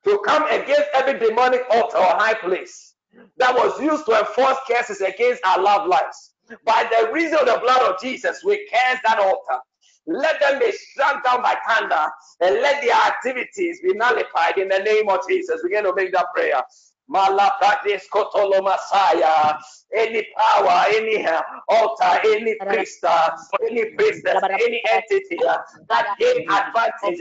to 0.05 0.19
come 0.25 0.43
against 0.47 0.87
every 0.93 1.19
demonic 1.19 1.63
altar 1.71 1.97
or 1.97 2.15
high 2.15 2.35
place 2.35 2.95
that 3.37 3.53
was 3.53 3.79
used 3.81 4.05
to 4.05 4.19
enforce 4.19 4.57
curses 4.69 5.01
against 5.01 5.43
our 5.45 5.61
loved 5.61 5.89
lives. 5.89 6.33
By 6.65 6.89
the 6.91 7.11
reason 7.11 7.39
of 7.39 7.45
the 7.45 7.59
blood 7.61 7.81
of 7.81 7.99
Jesus, 8.01 8.43
we 8.43 8.67
curse 8.71 8.99
that 9.05 9.19
altar. 9.19 9.61
Let 10.07 10.39
them 10.39 10.59
be 10.59 10.71
struck 10.71 11.23
down 11.23 11.41
by 11.43 11.55
thunder 11.67 12.09
and 12.41 12.55
let 12.55 12.81
their 12.81 12.95
activities 12.95 13.79
be 13.81 13.93
nullified 13.93 14.57
in 14.57 14.67
the 14.67 14.79
name 14.79 15.09
of 15.09 15.19
Jesus. 15.27 15.61
We're 15.63 15.69
going 15.69 15.83
to 15.83 15.93
make 15.95 16.11
that 16.13 16.27
prayer. 16.35 16.63
Malapradis 17.09 18.05
Kotolo 18.13 18.61
Messiah. 18.63 19.57
Any 19.91 20.21
power, 20.37 20.85
any 20.93 21.25
uh, 21.25 21.41
altar, 21.67 22.21
any 22.23 22.53
priest, 22.61 23.03
uh, 23.03 23.31
any 23.67 23.85
priestess, 23.97 24.37
any 24.37 24.83
entity 24.91 25.39
uh, 25.47 25.57
that 25.89 26.15
gained 26.19 26.45
advantage 26.45 27.19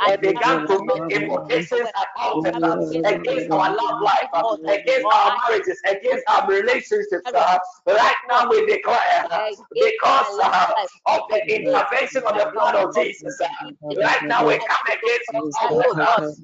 and 0.00 0.20
began 0.22 0.66
to 0.66 0.82
make 0.84 1.20
invocations 1.20 1.86
at 1.94 2.08
altars 2.16 2.96
against 3.04 3.50
our 3.50 3.76
love 3.76 4.00
life, 4.00 4.30
against 4.72 5.04
our 5.04 5.36
marriages, 5.36 5.78
against 5.84 6.24
our 6.28 6.48
relationships. 6.48 7.28
Right 7.86 8.16
now 8.30 8.48
we 8.48 8.64
declare 8.64 9.28
because 9.74 10.40
of 11.06 11.20
the 11.28 11.40
intervention 11.44 12.22
of 12.24 12.34
the 12.40 12.50
blood 12.54 12.74
of 12.74 12.94
Jesus. 12.94 13.36
Right 13.82 14.24
now 14.24 14.46
we 14.46 14.56
come 14.56 14.86
against 14.88 15.60
altars. 15.60 16.40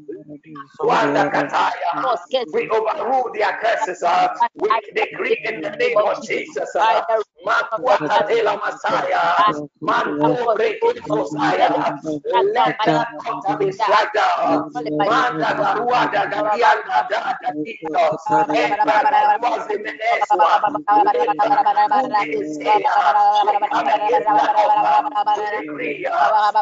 We 2.52 2.68
overrule 2.70 3.30
their 3.34 3.58
curses. 3.60 4.02
Uh, 4.02 4.28
we 4.54 4.70
decree 4.94 5.38
in 5.44 5.60
the 5.60 5.70
name 5.70 5.98
of 5.98 6.26
Jesus. 6.26 6.74
Uh, 6.74 7.02
Makuatatela 7.46 8.58
Messiah. 8.64 9.36
Manto 9.82 10.48
Brekiso 10.56 11.26
Saya. 11.26 12.00
Let 12.24 12.76
that 12.86 13.08
altar 13.26 13.56
be 13.60 13.72
dragged 13.84 14.14
down. 14.14 14.72
Manda 14.98 15.54
Garuada 15.60 16.26
Gabianda 16.32 17.08
Dada 17.10 17.50
Tito. 17.64 18.18
Enda 18.54 19.38
was 19.42 19.66
the 19.68 19.78
Meneswa. 19.78 20.52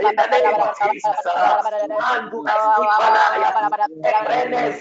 In 0.01 0.17
the 0.17 0.27
name 0.31 0.57
of 0.61 0.71
Jesus. 0.83 1.21
Mandu 1.99 2.45
Estifalaya. 2.49 3.53
Ebrene 4.05 4.75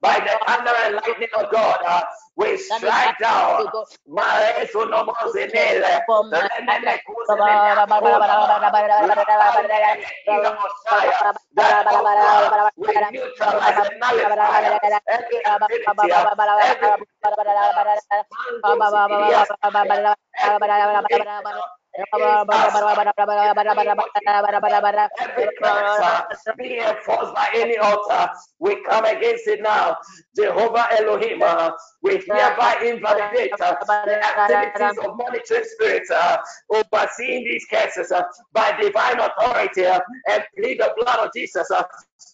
by 0.00 0.20
the 0.20 0.38
thunder 0.46 0.72
and 0.84 0.94
lightning 0.96 1.28
of 1.38 1.50
God. 1.50 2.04
We 2.36 2.56
strike 2.58 3.18
down. 3.20 3.66
Madre, 4.06 4.68
su 4.72 4.86
nombre 4.86 5.14
being 26.58 26.80
enforced 26.80 27.34
by 27.34 27.48
any 27.54 27.76
altar, 27.78 28.28
we 28.58 28.82
come 28.88 29.04
against 29.04 29.46
it 29.46 29.62
now. 29.62 29.96
Jehovah 30.36 30.86
Elohim, 30.98 31.42
uh, 31.42 31.70
we 32.02 32.18
hereby 32.26 32.76
invalidate 32.84 33.52
uh, 33.60 33.74
the 34.06 34.24
activities 34.24 34.98
of 35.04 35.16
monitoring 35.16 35.64
spirits 35.64 36.10
uh, 36.10 36.36
overseeing 36.70 37.44
these 37.44 37.64
cases 37.66 38.10
uh, 38.10 38.22
by 38.52 38.72
divine 38.80 39.20
authority 39.20 39.86
uh, 39.86 40.00
and 40.30 40.42
plead 40.56 40.80
the 40.80 40.92
blood 40.98 41.26
of 41.26 41.30
Jesus 41.34 41.70
uh, 41.70 41.82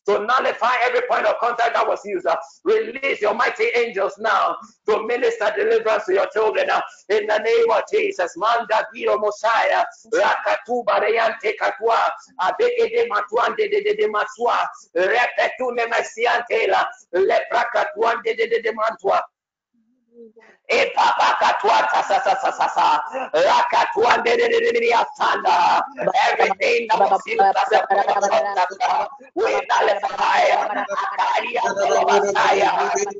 to 0.07 0.19
nullify 0.21 0.75
every 0.85 1.03
point 1.11 1.27
of 1.27 1.37
contact 1.41 1.75
that 1.75 1.87
was 1.87 2.01
used. 2.05 2.27
uh, 2.27 2.37
Release 2.65 3.21
your 3.21 3.35
mighty 3.35 3.65
angels 3.77 4.15
now 4.19 4.57
to 4.89 5.07
minister 5.07 5.53
deliverance 5.57 6.07
to 6.07 6.15
your 6.15 6.27
children 6.33 6.69
uh, 6.71 6.81
in 7.09 7.27
the 7.27 7.39
name 7.39 7.71
of 7.71 7.83
Jesus. 7.93 8.37
Manda 8.37 8.87
Giro 8.95 9.19
Mosiah, 9.19 9.85
Rakatu 10.13 10.85
Barayante 10.85 11.55
Katua, 11.61 11.99
Abeke 12.41 12.89
de 12.91 13.09
Matuande 13.09 13.71
de 13.71 13.95
de 13.95 14.09
Matua, 14.09 14.69
Rakatu 14.97 15.75
Ne 15.75 15.87
Messia 15.87 16.45
Taylor, 16.51 16.85
Le 17.13 17.39
Prakatuan 17.51 18.23
de 18.25 18.73
Masua, 18.73 19.21
Repetu 20.63 20.81
Nemesiantela, 27.73 27.91
Leprakatuande 27.91 28.67
de 28.67 28.89
de 28.89 29.20
with 29.41 29.65
the 29.69 30.01
fire. 32.35 33.20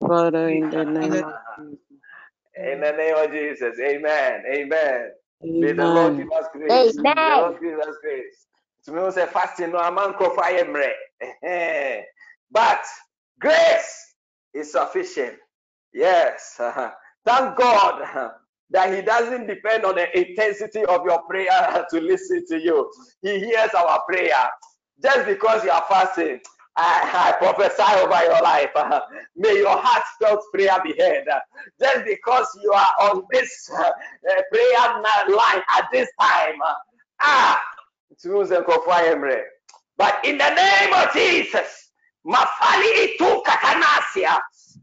Father, 0.00 0.48
in 0.48 0.70
the 0.70 0.84
name 0.84 1.12
of 1.12 1.34
Jesus. 1.58 1.80
In 2.56 2.80
the 2.80 2.92
name 2.92 3.16
of 3.16 3.30
Jesus. 3.30 3.76
Amen. 3.80 4.42
Amen. 4.54 5.10
May 5.42 5.72
the 5.72 5.86
Lord 5.86 6.14
Amen. 6.14 6.16
give 6.16 6.32
us 6.32 6.46
grace. 6.52 6.96
May 6.96 7.14
the 7.14 7.36
Lord 7.38 7.60
give 7.60 7.78
us 7.80 7.96
grace. 8.02 8.46
To 8.86 8.92
me, 8.92 9.10
say 9.10 9.26
fasting 9.26 9.72
no 9.72 9.90
man 9.90 10.14
fire 10.36 10.64
mre. 10.64 12.02
But 12.50 12.84
grace 13.40 14.14
is 14.54 14.72
sufficient. 14.72 15.36
Yes. 15.92 16.56
Thank 17.26 17.56
God 17.56 18.30
that 18.70 18.94
He 18.94 19.02
doesn't 19.02 19.46
depend 19.46 19.84
on 19.84 19.96
the 19.96 20.18
intensity 20.18 20.84
of 20.84 21.04
your 21.04 21.22
prayer 21.28 21.84
to 21.90 22.00
listen 22.00 22.44
to 22.48 22.60
you. 22.60 22.90
He 23.22 23.38
hears 23.40 23.70
our 23.74 24.02
prayer. 24.08 24.48
Just 25.02 25.26
because 25.26 25.62
you 25.64 25.70
are 25.70 25.84
fasting, 25.88 26.40
I, 26.76 27.32
I 27.32 27.32
prophesy 27.38 27.82
over 28.04 28.22
your 28.24 28.42
life. 28.42 28.70
May 29.36 29.56
your 29.58 29.76
heartfelt 29.76 30.44
prayer 30.52 30.78
be 30.84 30.94
heard. 30.98 31.24
Just 31.80 32.04
because 32.04 32.46
you 32.62 32.72
are 32.72 32.92
on 33.00 33.22
this 33.32 33.70
uh, 33.72 33.82
uh, 33.82 34.42
prayer 34.52 35.02
line 35.34 35.62
at 35.70 35.86
this 35.92 36.08
time, 36.20 36.60
uh, 36.62 36.74
ah, 37.22 37.62
but 39.96 40.24
in 40.24 40.38
the 40.38 40.50
name 40.54 40.92
of 40.94 41.12
Jesus, 41.12 41.86
Mafali 42.26 43.14
itu 43.14 43.42
katanasia, 43.46 44.34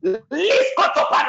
lisko 0.02 0.86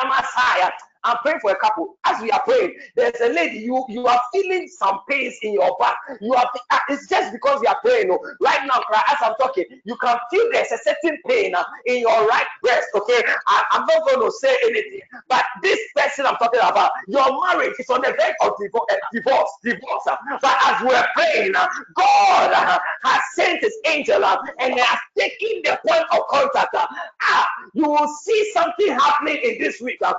Messiah. 0.06 0.70
I'm 1.04 1.18
praying 1.18 1.40
for 1.40 1.50
a 1.52 1.56
couple. 1.56 1.96
As 2.04 2.20
we 2.22 2.30
are 2.30 2.42
praying, 2.42 2.74
there's 2.96 3.20
a 3.20 3.28
lady, 3.28 3.58
you 3.58 3.84
you 3.88 4.06
are 4.06 4.20
feeling 4.32 4.68
some 4.68 5.00
pains 5.08 5.34
in 5.42 5.52
your 5.52 5.76
back. 5.78 5.96
You 6.20 6.34
are 6.34 6.48
uh, 6.70 6.78
it's 6.88 7.08
just 7.08 7.32
because 7.32 7.60
you 7.62 7.68
are 7.68 7.78
praying. 7.82 8.08
No. 8.08 8.18
Right 8.40 8.66
now, 8.66 8.82
as 9.08 9.16
I'm 9.22 9.34
talking, 9.40 9.64
you 9.84 9.96
can 9.96 10.16
feel 10.30 10.48
there's 10.52 10.72
a 10.72 10.78
certain 10.78 11.18
pain 11.28 11.54
uh, 11.54 11.64
in 11.86 12.00
your 12.00 12.26
right 12.26 12.46
breast. 12.62 12.86
Okay, 12.94 13.22
I, 13.46 13.64
am 13.72 13.86
not 13.86 14.06
going 14.06 14.26
to 14.26 14.36
say 14.36 14.56
anything, 14.64 15.00
but 15.28 15.44
this 15.62 15.78
person 15.96 16.26
I'm 16.26 16.36
talking 16.36 16.60
about, 16.60 16.90
your 17.06 17.40
marriage 17.46 17.74
is 17.78 17.88
on 17.90 18.00
the 18.00 18.08
verge 18.08 18.34
of 18.42 18.52
divorce, 18.60 18.86
uh, 18.90 18.96
divorce, 19.12 19.50
divorce. 19.62 20.06
Uh, 20.08 20.16
but 20.40 20.56
as 20.64 20.82
we're 20.82 21.06
praying, 21.14 21.52
God 21.52 22.80
has 23.04 23.20
sent 23.34 23.60
His 23.60 23.76
angel 23.86 24.24
and 24.24 24.80
are 24.80 25.00
taking 25.18 25.62
the 25.64 25.78
point 25.86 26.04
of 26.12 26.20
contact. 26.28 26.74
Ah, 26.74 27.48
you 27.74 27.88
will 27.88 28.08
see 28.22 28.50
something 28.52 28.88
happening 28.88 29.38
in 29.42 29.58
this 29.58 29.80
week 29.80 29.98
uh, 30.02 30.14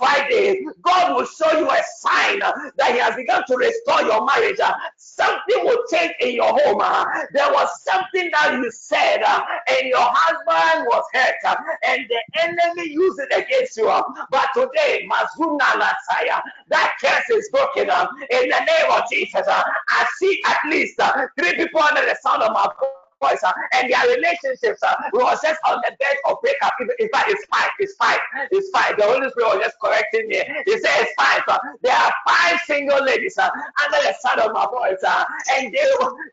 Friday, 0.00 0.64
God 0.80 1.14
will 1.14 1.26
show 1.26 1.52
you 1.52 1.68
a 1.68 1.82
sign 1.98 2.40
uh, 2.42 2.52
that 2.78 2.92
He 2.92 2.98
has 2.98 3.14
begun 3.14 3.44
to 3.46 3.56
restore 3.56 4.00
your 4.02 4.24
marriage. 4.24 4.58
Uh, 4.58 4.72
something 4.96 5.64
will 5.64 5.84
change 5.92 6.14
in 6.20 6.36
your 6.36 6.58
home. 6.58 6.80
Uh, 6.80 7.04
there 7.34 7.52
was 7.52 7.68
something 7.84 8.30
that 8.32 8.54
you 8.54 8.70
said, 8.70 9.22
and 9.22 9.86
your 9.86 10.00
husband 10.00 10.86
was 10.88 11.04
hurt, 11.12 11.34
and 11.84 12.06
the 12.08 12.40
enemy 12.42 12.90
used 12.90 13.20
it 13.20 13.44
against 13.44 13.76
you. 13.76 13.92
But 14.30 14.48
today, 14.54 15.06
Mazuna 15.06 15.78
Nasaya, 15.78 16.40
that 16.68 16.94
curse 16.98 17.28
is 17.30 17.50
broken 17.50 17.82
in 17.84 18.48
the 18.48 18.60
name 18.64 18.90
of 18.90 19.02
Jesus. 19.12 19.46
I 19.46 20.06
see 20.18 20.40
at 20.46 20.58
least 20.70 20.98
three 21.38 21.54
people 21.56 21.82
under 21.82 22.02
the 22.02 22.16
sound 22.22 22.42
of 22.42 22.52
my 22.52 22.66
voice 22.80 23.09
boys 23.20 23.38
uh, 23.44 23.52
and 23.72 23.92
their 23.92 24.02
relationships 24.16 24.82
uh, 24.82 24.94
was 25.12 25.38
just 25.42 25.60
on 25.68 25.80
the 25.84 25.92
bed 25.98 26.16
of 26.28 26.40
breakup. 26.42 26.72
In 26.98 27.08
fact, 27.10 27.30
it's 27.30 27.44
fine. 27.46 27.68
It's 27.78 27.94
fine. 27.94 28.18
It's 28.50 28.70
fine. 28.70 28.96
The 28.96 29.04
Holy 29.04 29.28
Spirit 29.30 29.56
was 29.56 29.60
just 29.64 29.76
correcting 29.80 30.28
me. 30.28 30.42
He 30.66 30.72
said 30.80 31.04
it's 31.04 31.14
fine. 31.14 31.40
So 31.48 31.56
there 31.82 31.96
are 31.96 32.12
five 32.26 32.58
single 32.66 33.04
ladies 33.04 33.36
uh, 33.38 33.50
under 33.84 34.00
the 34.02 34.14
sound 34.20 34.40
of 34.40 34.52
my 34.52 34.66
voice, 34.66 35.02
uh, 35.06 35.24
and 35.56 35.72
they 35.72 35.86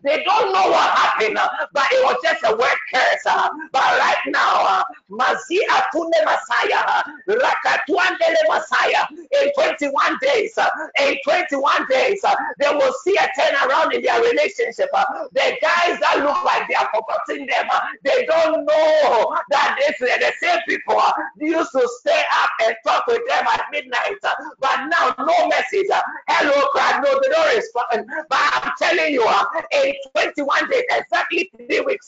they 0.04 0.24
don't 0.24 0.54
know 0.54 0.72
what 0.72 0.90
happened, 0.96 1.38
uh, 1.38 1.50
but 1.74 1.86
it 1.92 2.04
was 2.04 2.18
just 2.24 2.44
a 2.46 2.56
word 2.56 2.80
curse. 2.94 3.26
Uh, 3.26 3.50
but 3.72 3.84
right 4.00 4.24
now, 4.28 4.64
uh, 4.64 4.84
Mazi 5.12 5.60
Atune 5.70 6.20
Messiah, 6.24 6.84
uh, 6.88 7.04
Rakatuandele 7.28 8.44
Messiah, 8.48 9.06
in 9.12 9.52
21 9.54 10.18
days, 10.22 10.58
uh, 10.58 10.70
in 11.00 11.18
21 11.24 11.88
days, 11.90 12.24
uh, 12.24 12.36
they 12.60 12.70
will 12.70 12.94
see 13.04 13.16
a 13.18 13.28
turnaround 13.40 13.94
in 13.94 14.02
their 14.02 14.22
relationship. 14.22 14.90
Uh, 14.94 15.06
the 15.34 15.58
guys 15.62 16.00
that 16.00 16.22
look 16.24 16.44
like 16.44 16.68
they 16.68 16.77
are 16.80 16.90
forgetting 16.94 17.48
them. 17.48 17.68
They 18.04 18.26
don't 18.26 18.66
know 18.66 19.36
that 19.50 19.78
this, 19.80 20.00
the 20.00 20.32
same 20.42 20.60
people 20.68 21.02
used 21.40 21.72
to 21.72 21.90
stay 22.00 22.24
up 22.42 22.50
and 22.66 22.76
talk 22.86 23.06
with 23.08 23.22
them 23.28 23.46
at 23.48 23.66
midnight. 23.72 24.18
But 24.60 24.88
now, 24.88 25.16
no 25.20 25.48
message. 25.48 25.88
Hello, 26.28 26.68
crowd. 26.70 27.04
No, 27.04 27.20
they 27.22 27.30
don't 27.30 27.56
respond. 27.56 28.06
But 28.30 28.40
I'm 28.40 28.72
telling 28.80 29.14
you, 29.14 29.28
in 29.72 29.94
21 30.16 30.70
days, 30.70 30.84
exactly 30.92 31.52
three 31.56 31.82
weeks, 31.82 32.08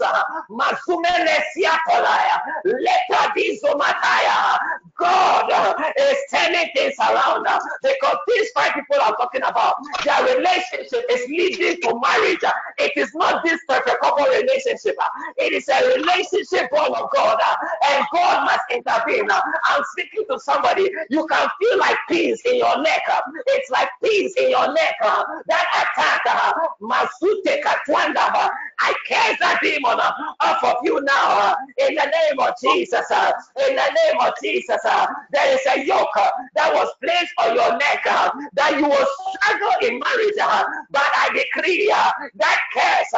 God 4.99 5.49
is 5.97 6.17
turning 6.31 6.69
things 6.75 6.93
around 6.99 7.47
because 7.81 8.17
these 8.27 8.49
five 8.51 8.73
people 8.73 8.97
I'm 9.01 9.15
talking 9.15 9.41
about, 9.43 9.75
their 10.03 10.37
relationship 10.37 11.05
is 11.09 11.27
leading 11.29 11.81
to 11.81 11.99
marriage. 11.99 12.43
It 12.77 12.91
is 12.95 13.13
not 13.15 13.43
this 13.43 13.59
perfect 13.67 14.01
couple 14.01 14.25
relationship. 14.25 14.58
Uh, 14.67 15.09
it 15.37 15.53
is 15.53 15.67
a 15.69 15.95
relationship 15.95 16.69
born 16.71 16.93
of 16.93 17.09
God, 17.15 17.37
uh, 17.43 17.55
and 17.91 18.05
God 18.13 18.45
must 18.45 18.61
intervene. 18.71 19.29
Uh, 19.29 19.41
I'm 19.65 19.83
speaking 19.91 20.25
to 20.29 20.39
somebody. 20.39 20.89
You 21.09 21.25
can 21.27 21.47
feel 21.59 21.79
like 21.79 21.97
peace 22.07 22.41
in 22.45 22.57
your 22.57 22.81
neck. 22.81 23.01
Uh, 23.11 23.21
it's 23.47 23.69
like 23.69 23.89
peace 24.03 24.33
in 24.37 24.49
your 24.51 24.73
neck. 24.73 24.95
Uh, 25.03 25.23
that 25.47 25.65
attack, 25.81 26.21
uh, 26.29 26.53
Masute 26.81 27.61
Katwanda, 27.63 28.49
I 28.79 28.93
cast 29.07 29.39
that 29.39 29.59
demon 29.61 29.99
off 29.99 30.63
of 30.63 30.75
you 30.83 31.01
now 31.01 31.55
in 31.77 31.95
the 31.95 32.05
name 32.05 32.39
of 32.39 32.53
Jesus. 32.61 33.05
In 33.11 33.75
the 33.75 33.89
name 34.05 34.19
of 34.21 34.33
Jesus, 34.41 34.81
there 35.31 35.55
is 35.55 35.61
a 35.67 35.85
yoke 35.85 36.07
that 36.55 36.73
was 36.73 36.89
placed 37.03 37.33
on 37.39 37.55
your 37.55 37.71
neck 37.77 38.03
that 38.05 38.77
you 38.77 38.83
will 38.87 39.07
struggle 39.33 39.87
in 39.87 39.99
marriage. 39.99 40.35
But 40.91 41.09
I 41.15 41.29
decree 41.33 41.87
that 41.87 42.59
curse 42.73 43.13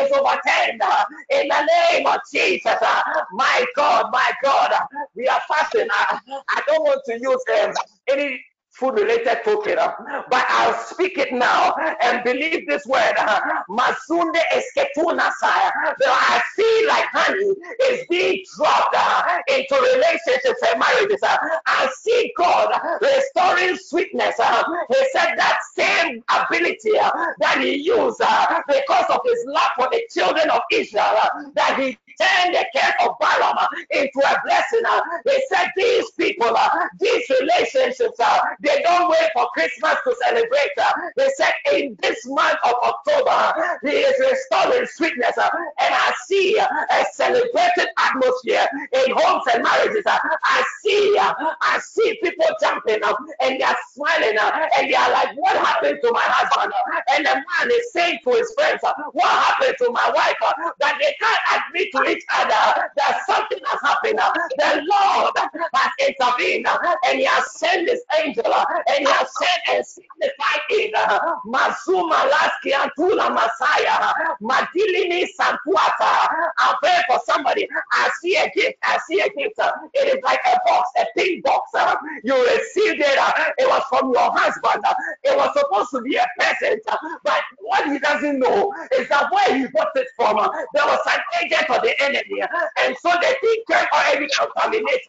is 0.00 0.12
overturned 0.12 0.73
uh, 0.82 1.04
in 1.30 1.48
the 1.48 1.66
name 1.66 2.06
of 2.06 2.20
Jesus. 2.32 2.76
Uh, 2.80 3.02
my 3.32 3.64
God, 3.76 4.10
my 4.12 4.32
God, 4.42 4.72
uh, 4.72 4.80
we 5.14 5.28
are 5.28 5.40
fasting. 5.48 5.88
Uh, 5.90 6.18
I 6.50 6.62
don't 6.66 6.82
want 6.82 7.00
to 7.06 7.18
use 7.20 7.44
um, 7.62 7.74
any 8.08 8.40
food 8.74 8.94
related 8.94 9.38
token, 9.44 9.78
uh, 9.78 9.92
but 10.30 10.44
I'll 10.48 10.74
speak 10.84 11.18
it 11.18 11.32
now 11.32 11.74
and 12.00 12.24
believe 12.24 12.66
this 12.68 12.84
word. 12.86 13.14
uh, 13.18 13.40
Mazunde 13.70 14.40
esketuna 14.52 15.30
saya. 15.38 15.70
That 15.98 16.10
I 16.10 16.42
feel 16.56 16.88
like 16.88 17.06
honey 17.12 17.54
is 17.90 18.06
being 18.10 18.44
dropped 18.56 18.94
uh, 18.96 19.38
into 19.48 19.74
relationships 19.94 20.60
and 20.68 20.80
marriages. 20.80 21.22
Uh. 21.22 21.36
I 21.66 21.88
see 22.00 22.32
God 22.36 22.74
restoring 23.00 23.76
sweetness. 23.76 24.34
Uh. 24.38 24.62
He 24.88 25.06
said 25.12 25.34
that 25.36 25.58
same 25.76 26.22
ability 26.28 26.98
uh, 26.98 27.10
that 27.40 27.58
He 27.60 27.76
used 27.76 28.18
because 28.18 29.06
of 29.10 29.20
His 29.24 29.44
love 29.46 29.70
for 29.76 29.88
the 29.90 30.02
children 30.12 30.50
of 30.50 30.60
Israel, 30.72 31.28
that 31.54 31.78
He 31.78 31.96
turned 32.20 32.54
the 32.54 32.64
care 32.74 32.94
of 33.04 33.16
Balaam 33.20 33.56
into 33.90 34.20
a 34.20 34.34
blessing. 34.44 34.82
He 35.24 35.42
said 35.48 35.68
these 35.76 36.10
people, 36.12 36.56
these 37.00 37.24
relationships, 37.40 38.18
they 38.64 38.82
don't 38.82 39.10
wait 39.10 39.28
for 39.34 39.46
Christmas 39.52 39.96
to 40.04 40.16
celebrate. 40.24 40.70
Uh, 40.80 40.92
they 41.16 41.28
said 41.36 41.52
in 41.72 41.96
this 42.02 42.26
month 42.26 42.56
of 42.64 42.74
October, 42.82 43.78
he 43.82 43.90
is 43.90 44.14
restoring 44.18 44.86
sweetness. 44.86 45.36
Uh, 45.36 45.48
and 45.80 45.94
I 45.94 46.12
see 46.26 46.58
a 46.58 47.04
celebrated 47.12 47.88
atmosphere 47.98 48.66
in 48.92 49.14
homes 49.16 49.44
and 49.52 49.62
marriages. 49.62 50.04
Uh, 50.06 50.18
I 50.44 50.64
see, 50.82 51.16
uh, 51.20 51.34
I 51.60 51.78
see 51.80 52.18
people 52.22 52.46
jumping 52.60 53.04
up 53.04 53.18
and 53.40 53.60
they 53.60 53.64
are 53.64 53.76
smiling 53.92 54.38
uh, 54.38 54.68
and 54.78 54.90
they 54.90 54.94
are 54.94 55.12
like, 55.12 55.36
what 55.36 55.56
happened 55.56 55.98
to 56.02 56.12
my 56.12 56.24
husband? 56.24 56.72
Uh? 56.72 57.00
And 57.14 57.26
the 57.26 57.34
man 57.34 57.70
is 57.70 57.92
saying 57.92 58.18
to 58.24 58.30
his 58.30 58.52
friends, 58.56 58.80
what 59.12 59.28
happened 59.28 59.74
to 59.78 59.90
my 59.90 60.10
wife? 60.14 60.34
That 60.80 60.98
they 61.00 61.14
can't 61.20 61.62
admit 61.62 61.88
to 61.92 62.10
each 62.10 62.24
other 62.34 62.88
that 62.96 63.20
something 63.26 63.58
has 63.64 63.80
happened. 63.82 64.18
The 64.58 64.82
Lord 64.88 65.32
has 65.74 65.90
intervened 66.00 66.66
and 67.06 67.18
he 67.18 67.24
has 67.24 67.52
sent 67.52 67.88
his 67.88 68.02
angel 68.18 68.53
and 68.88 68.98
he 68.98 69.04
has 69.12 69.28
sent 69.38 69.60
and 69.76 69.86
signified 69.86 70.62
it. 70.70 70.94
uh, 70.94 71.36
Mazuma 71.44 72.28
Laski 72.30 72.72
Antula 72.72 73.32
Messiah, 73.32 74.12
Madilini 74.42 75.26
Santuata. 75.38 76.28
I'm 76.58 76.74
praying 76.82 77.02
for 77.08 77.20
somebody. 77.26 77.68
I 77.92 78.10
see 78.20 78.36
a 78.36 78.50
gift. 78.50 78.76
I 78.82 78.98
see 79.08 79.20
a 79.20 79.28
gift. 79.30 79.58
uh, 79.58 79.72
It 79.94 80.16
is 80.16 80.22
like 80.22 80.40
a 80.46 80.58
box, 80.66 80.88
a 80.98 81.04
pink 81.16 81.44
box. 81.44 81.70
uh, 81.74 81.96
You 82.22 82.34
received 82.44 83.00
it. 83.00 83.18
It 83.58 83.68
was 83.68 83.82
from 83.88 84.12
your 84.12 84.30
husband. 84.32 84.84
It 85.24 85.36
was 85.36 85.50
supposed 85.58 85.90
to 85.90 86.00
be 86.02 86.16
a 86.16 86.26
present, 86.38 86.82
but 87.24 87.42
what 87.60 87.86
he 87.90 87.98
doesn't 87.98 88.38
know 88.38 88.72
is 88.92 89.08
that 89.08 89.30
where 89.32 89.56
he 89.56 89.66
bought 89.68 89.88
it 89.96 90.06
from, 90.16 90.36
there 90.74 90.84
was 90.86 91.00
an 91.06 91.20
agent 91.42 91.68
of 91.70 91.82
the 91.82 91.94
enemy, 92.02 92.42
and 92.78 92.96
so 93.00 93.10
the 93.10 93.36
thing 93.40 93.62
came 93.70 93.86
already 93.92 94.26
contaminated. 94.36 95.00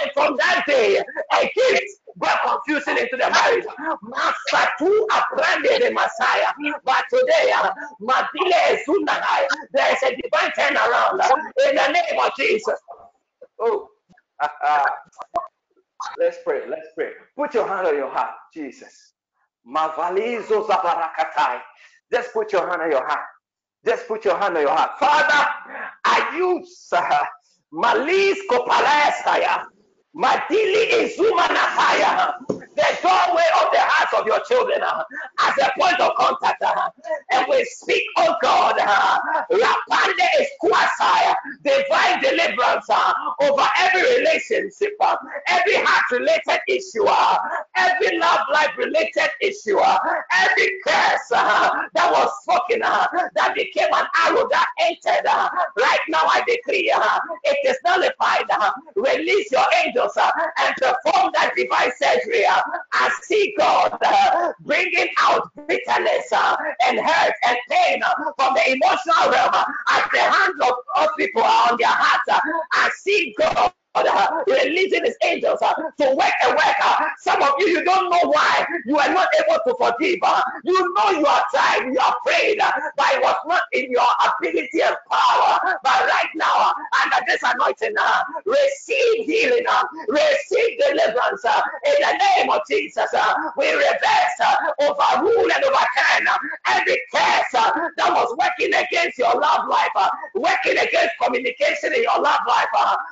And 0.00 0.10
from 0.14 0.36
that 0.38 0.64
day, 0.66 0.98
a 0.98 1.50
gift 1.54 2.00
brought 2.16 2.42
confusion 2.42 2.98
into 2.98 3.16
the 3.16 3.30
marriage. 3.30 3.64
Master 4.02 4.70
two 4.78 5.08
apprended 5.14 5.82
the 5.82 5.90
Messiah, 5.92 6.52
but 6.84 7.04
today, 7.10 7.52
uh, 7.54 7.70
Matile 8.00 8.72
is 8.72 8.86
Sunahai. 8.86 9.46
there 9.72 9.92
is 9.92 10.02
a 10.02 10.16
divine 10.16 10.50
turnaround 10.58 11.20
in 11.68 11.76
the 11.76 11.88
name 11.92 12.20
of 12.20 12.30
Jesus. 12.38 12.78
Oh, 13.60 13.88
let's 16.18 16.38
pray. 16.44 16.68
Let's 16.68 16.88
pray. 16.94 17.10
Put 17.36 17.54
your 17.54 17.66
hand 17.66 17.86
on 17.86 17.96
your 17.96 18.10
heart, 18.10 18.34
Jesus. 18.52 19.12
Mavalizo. 19.66 20.66
Just 22.12 22.32
put 22.32 22.52
your 22.52 22.68
hand 22.68 22.82
on 22.82 22.90
your 22.90 23.06
heart. 23.06 23.26
Just 23.84 24.08
put 24.08 24.24
your 24.24 24.36
hand 24.36 24.56
on 24.56 24.62
your 24.62 24.74
heart. 24.74 24.98
Father, 24.98 25.48
I 26.04 26.36
use 26.36 26.88
uh, 26.92 27.24
Malis. 27.72 28.36
Madili 30.16 30.90
Izumanahaya. 31.04 32.34
The 32.48 32.88
doorway 33.02 33.48
of 33.62 33.72
the 33.72 33.80
hearts 33.80 34.14
of 34.18 34.26
your 34.26 34.40
children 34.48 34.82
uh, 34.82 35.02
as 35.40 35.58
a 35.58 35.70
point 35.78 35.98
of 36.00 36.14
contact. 36.16 36.62
uh, 36.62 36.90
and 37.32 37.46
we 37.48 37.64
speak, 37.64 38.04
oh 38.16 38.34
God, 38.42 38.76
uh, 38.78 39.18
Rapande 39.50 40.26
Esquasaya, 40.40 41.34
divine 41.64 42.20
deliverance 42.22 42.86
over 43.40 43.66
every 43.78 44.18
relationship, 44.18 44.92
every 45.48 45.74
heart 45.76 46.04
related 46.10 46.60
issue, 46.68 47.04
uh, 47.06 47.38
every 47.76 48.18
love 48.18 48.40
life 48.52 48.76
related 48.76 49.30
issue, 49.40 49.78
uh, 49.78 49.98
every 50.32 50.70
curse 50.84 51.30
uh, 51.34 51.70
that 51.94 52.10
was 52.12 52.30
spoken, 52.42 52.82
uh, 52.82 53.06
that 53.34 53.54
became 53.54 53.88
an 53.92 54.06
arrow 54.26 54.46
that 54.50 54.68
entered. 54.80 55.26
Uh, 55.26 55.48
right 55.78 56.00
now, 56.08 56.22
I 56.24 56.42
decree 56.46 56.90
uh, 56.94 57.18
it 57.44 57.58
is 57.66 57.76
nullified. 57.84 58.44
Release 58.96 59.50
your 59.50 59.66
angels 59.84 60.16
and 60.16 60.74
perform 60.76 61.30
that 61.34 61.52
divine 61.56 61.92
surgery. 62.00 62.44
I 62.92 63.10
see 63.22 63.54
God 63.58 63.98
bringing 64.60 65.08
out 65.18 65.50
bitterness 65.68 66.32
and 66.86 66.98
hurt 67.00 67.34
and 67.46 67.56
pain 67.70 68.02
from 68.36 68.54
the 68.54 68.72
emotional 68.72 69.30
realm 69.30 69.54
at 69.54 70.08
the 70.12 70.20
hands 70.20 70.60
of, 70.62 70.74
of 70.96 71.08
people 71.18 71.42
on 71.42 71.76
their 71.78 71.88
hearts. 71.88 72.40
I 72.72 72.90
see 73.02 73.34
God 73.38 73.72
uh, 74.04 74.44
releasing 74.46 75.04
his 75.04 75.16
angels 75.24 75.58
uh, 75.62 75.72
to 75.74 76.14
work 76.14 76.32
and 76.44 76.50
work. 76.50 76.76
Uh, 76.84 76.96
some 77.18 77.42
of 77.42 77.50
you, 77.58 77.68
you 77.68 77.84
don't 77.84 78.10
know 78.10 78.30
why 78.30 78.66
you 78.84 78.98
are 78.98 79.12
not 79.12 79.28
able 79.40 79.58
to 79.66 79.74
forgive. 79.78 80.18
Uh. 80.22 80.42
You 80.64 80.94
know 80.94 81.10
you 81.10 81.26
are 81.26 81.44
trying, 81.52 81.92
you 81.92 82.00
are 82.00 82.16
praying, 82.24 82.60
uh, 82.60 82.72
but 82.96 83.06
it 83.14 83.22
was 83.22 83.36
not 83.46 83.62
in 83.72 83.90
your 83.90 84.06
ability 84.20 84.82
and 84.82 84.96
power. 85.10 85.78
But 85.82 86.00
right 86.06 86.32
now, 86.34 86.52
uh, 86.56 86.72
under 87.02 87.24
this 87.26 87.40
anointing, 87.42 87.94
receive 88.44 89.24
healing, 89.24 89.64
receive 90.08 90.78
deliverance 90.78 91.44
in 91.44 91.96
the 92.00 92.12
name 92.18 92.50
of 92.50 92.60
Jesus. 92.68 93.08
We 93.56 93.70
reverse, 93.72 94.38
overrule, 94.80 95.48
and 95.52 95.64
overturn 95.64 96.28
every 96.66 97.00
curse 97.14 97.52
that 97.96 98.10
was 98.10 98.36
working 98.38 98.74
against 98.74 99.18
your 99.18 99.34
love 99.40 99.68
life, 99.68 100.10
working 100.34 100.78
against 100.78 101.14
communication 101.22 101.94
in 101.94 102.02
your 102.02 102.20
love 102.20 102.40
life, 102.46 102.68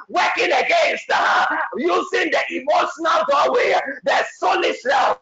working 0.09 0.53
against 0.53 0.74
uh, 1.11 1.47
using 1.77 2.31
the 2.31 2.41
emotional 2.51 3.21
doorway, 3.29 3.75
the 4.05 4.25
soulish 4.41 4.85
realm. 4.85 5.17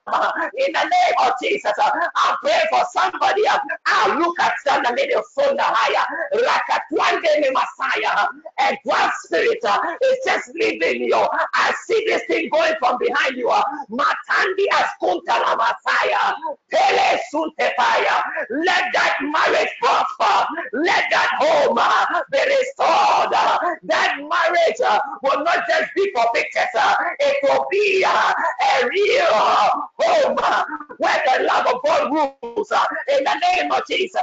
in 0.58 0.72
the 0.72 0.84
name 0.84 1.14
of 1.20 1.32
Jesus, 1.42 1.72
uh, 1.82 1.90
I 2.16 2.36
pray 2.42 2.62
for 2.70 2.84
somebody. 2.92 3.46
Uh, 3.46 3.58
I 3.86 4.18
look 4.18 4.38
at 4.40 4.54
the 4.64 4.92
little 4.92 5.22
son 5.32 5.56
higher, 5.58 6.04
Rakatwande 6.34 7.52
Messiah, 7.52 8.26
and 8.68 8.78
one 8.84 9.10
spirit 9.24 9.58
uh, 9.64 9.78
is 10.04 10.18
just 10.24 10.50
leaving 10.54 11.02
you. 11.04 11.26
I 11.54 11.72
see 11.86 12.04
this 12.06 12.22
thing 12.26 12.48
going 12.50 12.74
from 12.78 12.98
behind 12.98 13.36
you. 13.36 13.48
Matandi 13.90 14.66
Pele. 16.70 17.18
Let 18.50 18.84
that 18.94 19.16
marriage 19.22 19.68
prosper. 19.80 20.46
Let 20.72 21.04
that 21.10 21.30
home 21.38 21.78
uh, 21.78 22.22
be 22.30 22.38
restored. 22.38 23.32
That 23.84 24.16
marriage 24.18 24.80
uh, 24.84 24.98
will 25.22 25.44
not 25.44 25.60
just 25.68 25.90
be 25.94 26.10
for 26.14 26.24
pictures. 26.34 26.62
uh, 26.78 26.94
It 27.20 27.36
will 27.42 27.66
be 27.70 28.02
a 28.04 28.86
real 28.88 29.26
home 29.26 30.36
where 30.98 31.22
the 31.26 31.44
love 31.44 31.66
of 31.66 31.82
God 31.84 32.12
rules. 32.12 32.72
In 33.16 33.24
the 33.24 33.40
name 33.52 33.70
of 33.72 33.82
Jesus. 33.88 34.22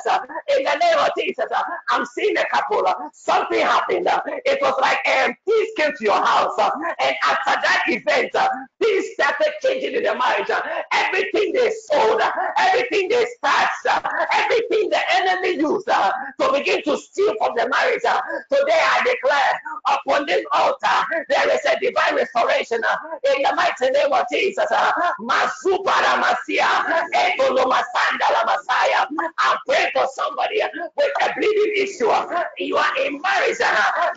In 0.57 0.63
the 0.63 0.75
name 0.77 0.97
of 0.99 1.09
Jesus. 1.17 1.45
I'm 1.89 2.05
seeing 2.05 2.37
a 2.37 2.45
couple. 2.49 2.83
Something 3.13 3.61
happened. 3.61 4.07
It 4.45 4.59
was 4.61 4.75
like 4.81 4.99
um, 5.07 5.33
peace 5.47 5.69
came 5.77 5.91
to 5.95 6.03
your 6.03 6.23
house. 6.23 6.57
And 6.59 7.15
after 7.23 7.61
that 7.61 7.83
event, 7.87 8.31
things 8.81 9.05
started 9.13 9.53
changing 9.63 9.95
in 9.95 10.03
the 10.03 10.15
marriage. 10.15 10.49
Everything 10.91 11.53
they 11.53 11.71
sold, 11.71 12.21
everything 12.57 13.09
they 13.09 13.25
uh, 13.43 13.99
everything 14.33 14.89
the 14.89 14.99
enemy 15.11 15.55
used 15.55 15.87
to 15.87 16.51
begin 16.53 16.81
to 16.83 16.97
steal 16.97 17.33
from 17.37 17.53
the 17.55 17.67
marriage. 17.69 18.01
Today 18.01 18.81
I 18.81 19.01
declare 19.05 19.61
upon 19.87 20.25
this 20.25 20.45
altar 20.51 21.25
there 21.29 21.49
is 21.53 21.61
a 21.65 21.79
divine 21.79 22.15
restoration 22.15 22.81
in 23.35 23.41
the 23.43 23.53
mighty 23.55 23.89
name 23.91 24.11
of 24.11 24.25
Jesus. 24.31 24.65
I 29.39 29.57
pray 29.65 29.91
for 29.93 30.07
somebody 30.13 30.61
with 30.95 31.11
a 31.21 31.33
bleeding 31.35 31.73
issue. 31.83 32.11
You 32.57 32.77
are 32.77 32.97
in 33.05 33.21
marriage, 33.21 33.59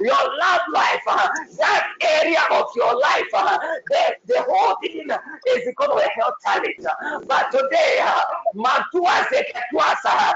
your 0.00 0.22
love 0.38 0.60
life, 0.72 1.02
uh, 1.06 1.28
that 1.58 1.88
area 2.00 2.40
of 2.50 2.66
your 2.74 2.98
life, 2.98 3.30
uh, 3.34 3.58
the, 3.88 4.16
the 4.26 4.42
whole 4.48 4.76
thing 4.82 5.08
is 5.48 5.62
because 5.66 5.88
of 5.88 5.98
a 5.98 6.08
health 6.20 6.34
challenge. 6.44 7.26
But 7.26 7.50
today, 7.50 8.00
uh, 8.02 8.22
Matua 8.54 9.26
Zeketuasa, 9.30 10.34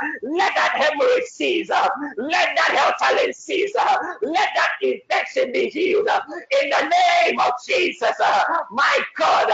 cease. 1.37 1.69
Let 1.69 2.57
that 2.57 2.75
health 2.77 2.95
challenge 2.99 3.35
cease. 3.35 3.73
Let 4.23 4.49
that 4.55 4.71
infection 4.83 5.53
be 5.53 5.69
healed. 5.69 6.09
In 6.63 6.71
the 6.71 6.83
name 6.83 7.41
of 7.41 7.53
Jesus, 7.67 8.15
my 8.71 8.99
God, 9.17 9.51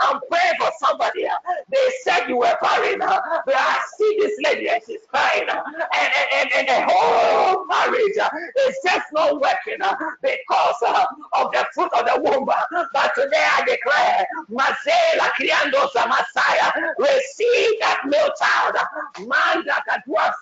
I'm 0.00 0.20
praying 0.30 0.54
for 0.58 0.70
somebody. 0.86 1.26
They 1.70 1.88
said 2.02 2.28
you 2.28 2.38
were 2.38 2.56
barren, 2.60 2.98
but 2.98 3.54
I 3.54 3.80
see 3.96 4.16
this 4.20 4.38
lady 4.44 4.68
and 4.68 4.82
she's 4.86 5.00
uh, 5.12 5.30
and, 5.34 5.50
and, 5.50 6.12
and, 6.34 6.52
and 6.54 6.68
the 6.68 6.92
whole 6.92 7.66
marriage 7.66 8.16
is 8.68 8.76
just 8.84 9.06
not 9.12 9.40
working 9.40 9.78
because 10.22 10.76
of 11.32 11.52
the 11.52 11.66
fruit 11.74 11.90
of 11.94 12.06
the 12.06 12.20
womb. 12.22 12.46
But 12.46 13.14
today 13.14 13.44
I 13.44 13.64
declare, 13.66 14.26
Mazela 14.50 15.28
Kriando 15.36 15.88
Messiah, 16.08 16.72
receive 16.98 17.80
that 17.80 18.02
male 18.06 18.30
child. 18.38 18.76
Manda 19.26 19.82
Kadua 19.88 20.32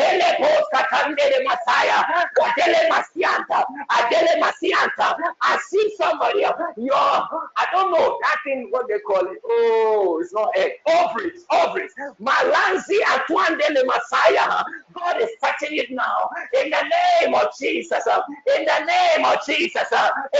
Sata, 0.00 0.20
Telepos 0.20 0.62
Katande 0.74 1.44
Messiah, 1.44 2.04
Adele 2.40 2.90
Masianta, 2.90 3.64
Adele 3.90 4.40
Masianta. 4.42 5.14
I 5.42 5.58
see 5.68 5.94
somebody, 5.96 6.40
your, 6.40 6.94
I 6.94 7.66
don't 7.72 7.90
know, 7.92 8.18
that 8.22 8.36
thing, 8.44 8.68
what 8.70 8.88
they 8.88 8.98
call 9.00 9.26
it. 9.26 9.38
Oh, 9.44 10.18
it's 10.22 10.32
not 10.32 10.50
egg. 10.56 10.72
Ovaries, 10.86 11.44
ovaries. 11.50 11.92
Malanzi 12.20 12.98
Atuandele 13.06 13.84
Messiah. 13.86 14.62
God 14.94 15.20
is 15.20 15.30
touching 15.42 15.76
it 15.76 15.90
now. 15.90 16.30
In 16.62 16.70
the 16.70 16.82
name 16.82 17.34
of 17.34 17.48
Jesus. 17.58 18.02
In 18.06 18.64
the 18.64 18.84
name 18.84 19.24
of 19.24 19.44
Jesus. 19.46 19.88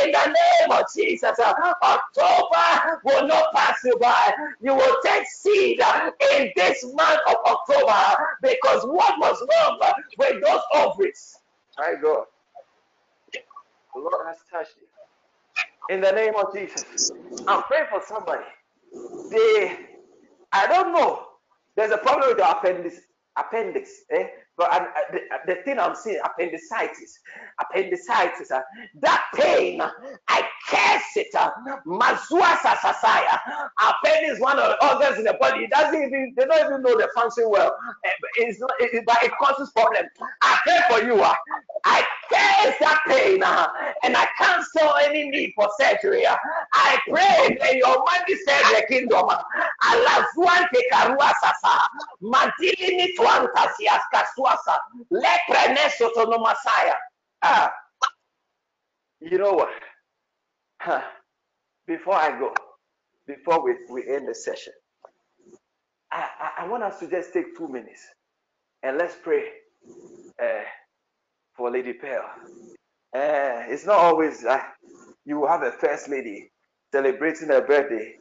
In 0.03 0.13
the 0.13 0.27
name 0.27 0.71
of 0.73 0.85
Jesus. 0.95 1.39
October 1.39 3.01
will 3.05 3.27
not 3.27 3.53
pass 3.55 3.77
you 3.85 3.97
by. 3.99 4.33
You 4.61 4.75
will 4.75 4.97
take 5.05 5.27
seed 5.27 5.81
in 6.33 6.51
this 6.57 6.85
month 6.95 7.21
of 7.29 7.37
October 7.47 8.17
because 8.43 8.85
what 8.85 9.19
was 9.19 9.43
uh, 9.83 9.93
with 10.19 10.43
those 10.45 10.63
ovaries? 10.75 11.37
My 11.79 11.95
God. 12.03 12.25
The 13.95 14.01
Lord 14.01 14.27
has 14.29 14.39
touched 14.51 14.77
you. 14.81 14.89
In 15.95 16.01
the 16.03 16.13
name 16.13 16.35
of 16.37 16.55
Jesus. 16.55 16.85
I'm 17.49 17.63
praying 17.65 17.87
for 17.91 18.03
somebody. 18.07 18.45
They, 19.31 19.79
I 20.53 20.67
don't 20.69 20.93
know. 20.93 21.27
There's 21.77 21.93
a 21.93 21.99
problem 21.99 22.29
with 22.31 22.39
the 22.39 22.51
appendix. 22.51 22.97
Appendix, 23.39 23.91
eh? 24.13 24.27
But 24.57 24.73
uh, 24.73 24.85
the, 25.13 25.19
uh, 25.33 25.39
the 25.47 25.55
thing 25.65 25.79
I'm 25.79 25.95
seeing, 25.95 26.21
appendicitis, 26.23 27.19
appendicitis, 27.61 28.51
uh, 28.51 28.61
that 29.01 29.25
pain, 29.35 29.81
I 30.29 30.43
curse 30.69 31.17
it. 31.17 31.29
Uh, 31.35 31.51
Mazua 31.87 32.57
sasasaya. 32.59 33.39
Appendix 33.81 34.35
is 34.35 34.41
one 34.41 34.59
of 34.59 34.77
the 34.79 34.87
organs 34.93 35.19
in 35.19 35.25
the 35.25 35.35
body. 35.41 35.65
It 35.65 35.71
doesn't 35.71 35.95
even, 35.95 36.35
they 36.37 36.45
don't 36.45 36.67
even 36.67 36.83
know 36.83 36.97
the 36.99 37.09
function 37.15 37.45
well. 37.49 37.75
Eh, 38.05 38.11
It's 38.37 38.61
not, 38.61 38.71
it, 38.81 38.93
it- 38.95 39.05
but 39.07 39.23
it 39.23 39.33
causes 39.41 39.71
problem. 39.71 40.05
I 40.43 40.59
pray 40.65 40.81
for 40.99 41.05
you. 41.07 41.23
Uh, 41.23 41.35
I 41.85 42.05
curse 42.33 42.77
that 42.81 43.01
pain, 43.09 43.43
and 44.03 44.17
I 44.17 44.27
cancel 44.39 44.95
any 45.05 45.29
need 45.31 45.53
for 45.55 45.69
surgery. 45.79 46.25
I 46.27 46.99
pray 47.09 47.59
that 47.61 47.77
your 47.77 47.99
money 47.99 48.35
serve 48.47 48.77
the 48.77 48.85
kingdom. 48.89 49.29
alazuante 49.83 50.81
karua 50.93 51.33
sasa. 51.41 51.89
Mantilini 52.23 53.15
tuantasias 53.17 54.03
kasuasa 54.13 54.79
lepreneso 55.11 56.11
tonomasaya 56.15 56.95
ah. 57.43 57.73
You 59.21 59.39
know 59.39 59.53
what? 59.53 59.71
Before 61.87 62.15
i 62.15 62.39
go 62.39 62.55
before 63.27 63.63
we, 63.65 63.75
we 63.91 64.09
end 64.09 64.29
the 64.29 64.35
session 64.35 64.73
I, 66.11 66.27
I, 66.41 66.65
I 66.65 66.69
want 66.69 66.83
us 66.83 66.99
to 67.01 67.09
just 67.09 67.33
take 67.33 67.57
two 67.57 67.69
minutes 67.69 68.03
and 68.83 68.97
let's 68.97 69.17
pray 69.23 69.43
uh, 70.43 70.63
for 71.61 71.71
Lady 71.71 71.93
Pearl. 71.93 72.25
Uh, 73.15 73.69
it's 73.69 73.85
not 73.85 73.99
always 73.99 74.47
uh, 74.47 74.63
you 75.27 75.45
have 75.45 75.63
a 75.63 75.71
first 75.73 76.09
lady 76.09 76.51
celebrating 76.91 77.49
her 77.49 77.61
birthday 77.61 78.15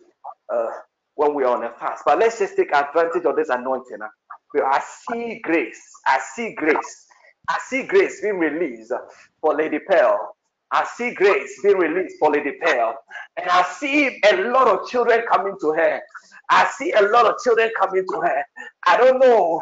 uh, 0.53 0.67
when 1.15 1.33
we're 1.33 1.47
on 1.47 1.63
a 1.63 1.71
fast, 1.79 2.03
but 2.05 2.19
let's 2.19 2.37
just 2.37 2.57
take 2.57 2.75
advantage 2.75 3.23
of 3.23 3.37
this 3.37 3.47
anointing. 3.47 3.99
Uh. 4.03 4.61
I 4.65 4.81
see 5.07 5.39
grace. 5.41 5.81
I 6.05 6.19
see 6.35 6.53
grace. 6.53 7.05
I 7.47 7.57
see 7.65 7.83
grace 7.83 8.19
being 8.19 8.39
released 8.39 8.91
for 9.39 9.55
Lady 9.55 9.79
Pearl. 9.87 10.35
I 10.71 10.85
see 10.97 11.13
grace 11.13 11.61
being 11.63 11.77
released 11.77 12.17
for 12.19 12.31
Lady 12.31 12.51
Pearl. 12.61 12.93
And 13.37 13.49
I 13.49 13.63
see 13.63 14.19
a 14.29 14.35
lot 14.51 14.67
of 14.67 14.89
children 14.89 15.23
coming 15.31 15.55
to 15.61 15.71
her. 15.71 16.01
I 16.49 16.69
see 16.77 16.91
a 16.91 17.03
lot 17.03 17.25
of 17.25 17.35
children 17.41 17.71
coming 17.79 18.03
to 18.11 18.19
her. 18.21 18.43
I 18.87 18.97
don't 18.97 19.19
know, 19.19 19.61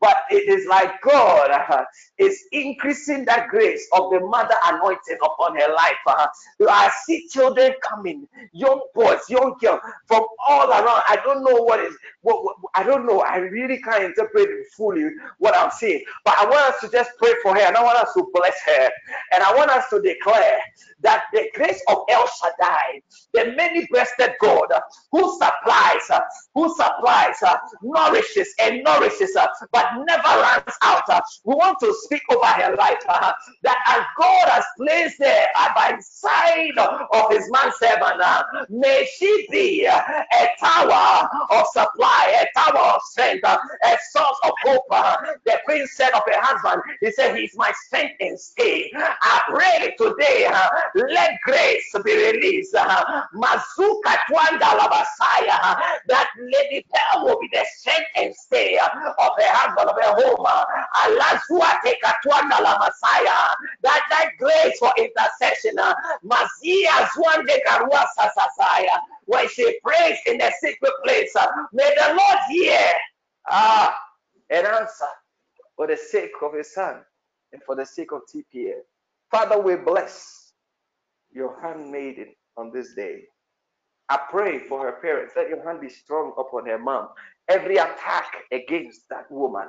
but 0.00 0.16
it 0.30 0.48
is 0.48 0.66
like 0.66 1.00
God 1.02 1.50
uh, 1.50 1.84
is 2.18 2.38
increasing 2.52 3.24
that 3.26 3.48
grace 3.48 3.88
of 3.94 4.10
the 4.12 4.20
mother 4.20 4.54
anointing 4.66 5.18
upon 5.24 5.56
her 5.58 5.72
life. 5.74 5.96
Uh, 6.06 6.26
I 6.68 6.90
see 7.06 7.28
children 7.28 7.72
coming, 7.88 8.28
young 8.52 8.82
boys, 8.94 9.20
young 9.30 9.56
girls 9.60 9.80
from 10.06 10.24
all 10.46 10.68
around. 10.70 11.04
I 11.08 11.18
don't 11.24 11.44
know 11.44 11.62
what 11.62 11.80
is, 11.80 11.96
what, 12.22 12.44
what, 12.44 12.56
I 12.74 12.82
don't 12.84 13.06
know. 13.06 13.20
I 13.20 13.38
really 13.38 13.80
can't 13.80 14.04
interpret 14.04 14.48
fully 14.76 15.08
what 15.38 15.56
I'm 15.56 15.70
seeing, 15.70 16.02
but 16.24 16.36
I 16.38 16.44
want 16.44 16.74
us 16.74 16.80
to 16.82 16.90
just 16.90 17.12
pray 17.18 17.34
for 17.42 17.54
her 17.54 17.60
and 17.62 17.76
I 17.76 17.82
want 17.82 17.98
us 17.98 18.12
to 18.14 18.26
bless 18.34 18.56
her 18.66 18.90
and 19.32 19.42
I 19.42 19.54
want 19.56 19.70
us 19.70 19.86
to 19.90 20.00
declare 20.02 20.60
that 21.02 21.24
the 21.32 21.48
grace 21.54 21.82
of 21.88 21.98
El 22.10 22.26
Shaddai, 22.28 23.02
the 23.34 23.54
many 23.56 23.86
breasted 23.90 24.32
God 24.40 24.70
uh, 24.74 24.80
who 25.12 25.32
supplies, 25.38 26.10
who 26.54 26.74
supplies, 26.74 27.36
nourishes 27.82 28.47
and 28.60 28.82
nourishes, 28.84 29.36
but 29.72 29.86
never 30.06 30.22
runs 30.22 30.76
out. 30.82 31.02
We 31.44 31.54
want 31.54 31.78
to 31.80 31.94
speak 32.02 32.22
over 32.30 32.46
her 32.46 32.76
life 32.76 33.02
uh, 33.08 33.32
that 33.62 33.78
as 33.86 34.04
God 34.18 34.48
has 34.48 34.64
placed 34.76 35.18
there 35.18 35.46
by 35.74 35.94
the 35.96 36.02
side 36.02 36.78
of 36.78 37.30
his 37.30 37.50
man 37.50 37.70
servant, 37.78 38.20
uh, 38.22 38.42
may 38.68 39.06
she 39.16 39.46
be 39.50 39.84
a 39.86 40.48
tower 40.60 41.28
of 41.50 41.66
supply, 41.72 42.42
a 42.42 42.58
tower 42.58 42.94
of 42.94 43.02
strength, 43.10 43.44
uh, 43.44 43.58
a 43.84 43.96
source 44.12 44.38
of 44.44 44.52
hope. 44.64 44.84
The 45.44 45.58
prince 45.64 45.92
said 45.94 46.10
of 46.10 46.22
her 46.26 46.40
husband, 46.40 46.82
he 47.00 47.10
said, 47.12 47.36
He's 47.36 47.56
my 47.56 47.72
strength 47.86 48.16
and 48.20 48.38
stay. 48.38 48.90
I 48.94 49.42
pray 49.48 49.94
today 49.98 50.48
let 50.94 51.38
grace 51.44 51.94
be 52.04 52.14
released. 52.16 52.74
Mazuka 52.74 54.16
Twanda 54.28 54.70
Labasaya. 54.78 55.78
That 56.06 56.28
Lady 56.38 56.84
Pearl 56.92 57.24
will 57.24 57.38
be 57.40 57.48
the 57.52 57.64
strength 57.76 58.08
and 58.16 58.34
stay 58.44 58.78
uh, 58.78 58.86
of 58.86 59.32
her 59.36 59.50
husband, 59.52 59.90
of 59.90 59.96
home. 60.16 60.46
Alazua 61.02 61.78
Tekatwanda 61.84 62.58
Labasaya. 62.64 63.54
That 63.82 64.02
that 64.10 64.30
grace 64.38 64.78
for 64.78 64.92
intercession. 64.98 65.78
Uh, 65.78 65.94
Sasasaya. 68.18 68.98
When 69.26 69.48
she 69.48 69.78
prays 69.84 70.18
in 70.26 70.38
the 70.38 70.52
secret 70.60 70.92
place, 71.04 71.34
uh, 71.36 71.46
may 71.72 71.94
the 71.96 72.08
Lord 72.14 72.38
hear 72.50 72.78
and 74.50 74.66
answer 74.66 75.06
for 75.76 75.86
the 75.86 75.96
sake 75.96 76.32
of 76.42 76.54
his 76.54 76.72
son 76.72 77.00
and 77.52 77.62
for 77.64 77.74
the 77.76 77.86
sake 77.86 78.12
of 78.12 78.22
TPA. 78.32 78.74
Father, 79.30 79.60
we 79.60 79.76
bless 79.76 80.52
your 81.32 81.60
handmaiden 81.60 82.34
on 82.56 82.72
this 82.72 82.94
day. 82.94 83.24
I 84.08 84.18
pray 84.30 84.58
for 84.58 84.80
her 84.84 84.92
parents. 85.02 85.34
Let 85.36 85.48
your 85.48 85.62
hand 85.64 85.80
be 85.80 85.90
strong 85.90 86.32
upon 86.38 86.66
her 86.66 86.78
mom. 86.78 87.08
Every 87.48 87.78
attack 87.78 88.32
against 88.52 89.02
that 89.10 89.30
woman, 89.30 89.68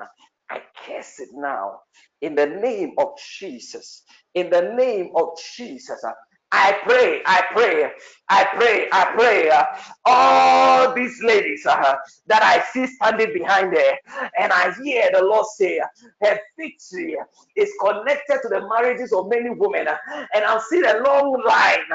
I 0.52 0.62
curse 0.86 1.20
it 1.20 1.30
now 1.34 1.82
in 2.22 2.36
the 2.36 2.48
name 2.48 2.94
of 3.00 3.10
Jesus. 3.40 4.04
In 4.36 4.50
the 4.52 4.74
name 4.78 5.12
of 5.16 5.30
Jesus. 5.58 6.04
I 6.52 6.80
pray, 6.84 7.22
I 7.26 7.44
pray, 7.52 7.92
I 8.30 8.46
pray, 8.56 8.88
I 8.92 9.06
pray. 9.16 9.50
Uh, 9.50 9.64
all 10.06 10.94
these 10.96 11.22
ladies 11.24 11.66
uh, 11.66 11.96
that 12.28 12.42
I 12.44 12.64
see 12.74 12.88
standing 12.88 13.34
behind 13.34 13.74
her, 13.74 14.30
and 14.40 14.52
I 14.52 14.74
hear 14.84 15.10
the 15.14 15.24
Lord 15.24 15.46
say, 15.56 15.80
her 16.24 16.40
victory 16.58 17.18
is 17.56 17.72
connected 17.82 18.40
to 18.42 18.50
the 18.50 18.68
marriages 18.68 19.14
of 19.14 19.30
many 19.30 19.50
women. 19.52 19.88
And 20.34 20.44
I'll 20.46 20.62
see 20.62 20.82
a 20.82 21.02
long 21.04 21.42
line, 21.46 21.86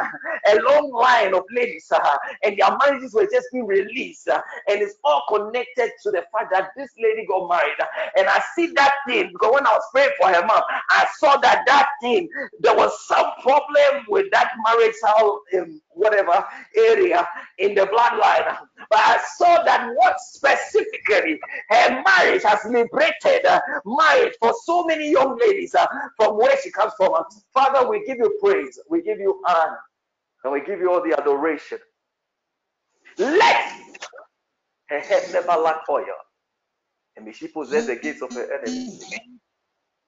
a 0.53 0.57
long 0.63 0.93
line 0.93 1.35
of 1.35 1.45
ladies, 1.53 1.91
uh, 1.93 2.17
and 2.45 2.59
their 2.59 2.77
marriages 2.79 3.15
were 3.15 3.29
just 3.33 3.49
being 3.53 3.67
released. 3.67 4.29
Uh, 4.29 4.41
and 4.69 4.83
it's 4.83 4.95
all 5.05 5.25
connected 5.29 5.91
to 6.05 6.11
the 6.11 6.25
fact 6.33 6.53
that 6.53 6.71
this 6.77 6.91
lady 7.03 7.27
got 7.27 7.49
married. 7.49 7.77
And 8.17 8.29
I 8.29 8.41
see 8.55 8.69
that 8.77 8.95
thing 9.09 9.31
because 9.33 9.53
when 9.55 9.67
I 9.67 9.73
was 9.73 9.83
praying 9.93 10.11
for 10.21 10.29
her 10.29 10.47
mom, 10.47 10.63
I 10.91 11.07
saw 11.19 11.37
that 11.39 11.65
that 11.67 11.89
thing, 12.01 12.29
there 12.61 12.77
was 12.77 12.93
some 13.07 13.27
problem 13.43 14.05
with 14.09 14.27
that 14.33 14.44
marriage, 14.67 14.95
how 15.05 15.41
in 15.53 15.81
whatever 15.89 16.45
area 16.77 17.27
in 17.59 17.75
the 17.75 17.83
bloodline. 17.83 18.57
But 18.91 18.99
I 18.99 19.21
saw 19.37 19.63
that 19.65 19.91
what 19.95 20.21
specifically 20.21 21.39
her 21.71 22.03
marriage 22.03 22.43
has 22.43 22.61
liberated 22.65 23.47
uh, 23.47 23.61
marriage 23.85 24.35
for 24.41 24.53
so 24.65 24.85
many 24.85 25.11
young 25.11 25.39
ladies 25.39 25.75
uh, 25.75 25.87
from 26.17 26.37
where 26.37 26.57
she 26.63 26.71
comes 26.71 26.93
from. 26.97 27.15
Father, 27.53 27.89
we 27.89 28.05
give 28.05 28.19
you 28.19 28.39
praise, 28.43 28.79
we 28.89 29.03
give 29.03 29.19
you 29.19 29.43
honor, 29.49 29.79
and 30.45 30.53
we 30.53 30.61
give 30.63 30.81
you 30.81 30.93
all 30.93 31.03
the 31.03 31.19
adoration. 31.19 31.79
Let 33.19 33.73
her 34.89 35.01
head 35.01 35.25
never 35.33 35.61
lack 35.61 35.89
oil, 35.89 36.05
and 37.17 37.25
may 37.25 37.33
she 37.33 37.49
possess 37.49 37.87
the 37.87 37.97
gates 37.97 38.23
of 38.23 38.33
her 38.33 38.53
enemies. 38.53 39.15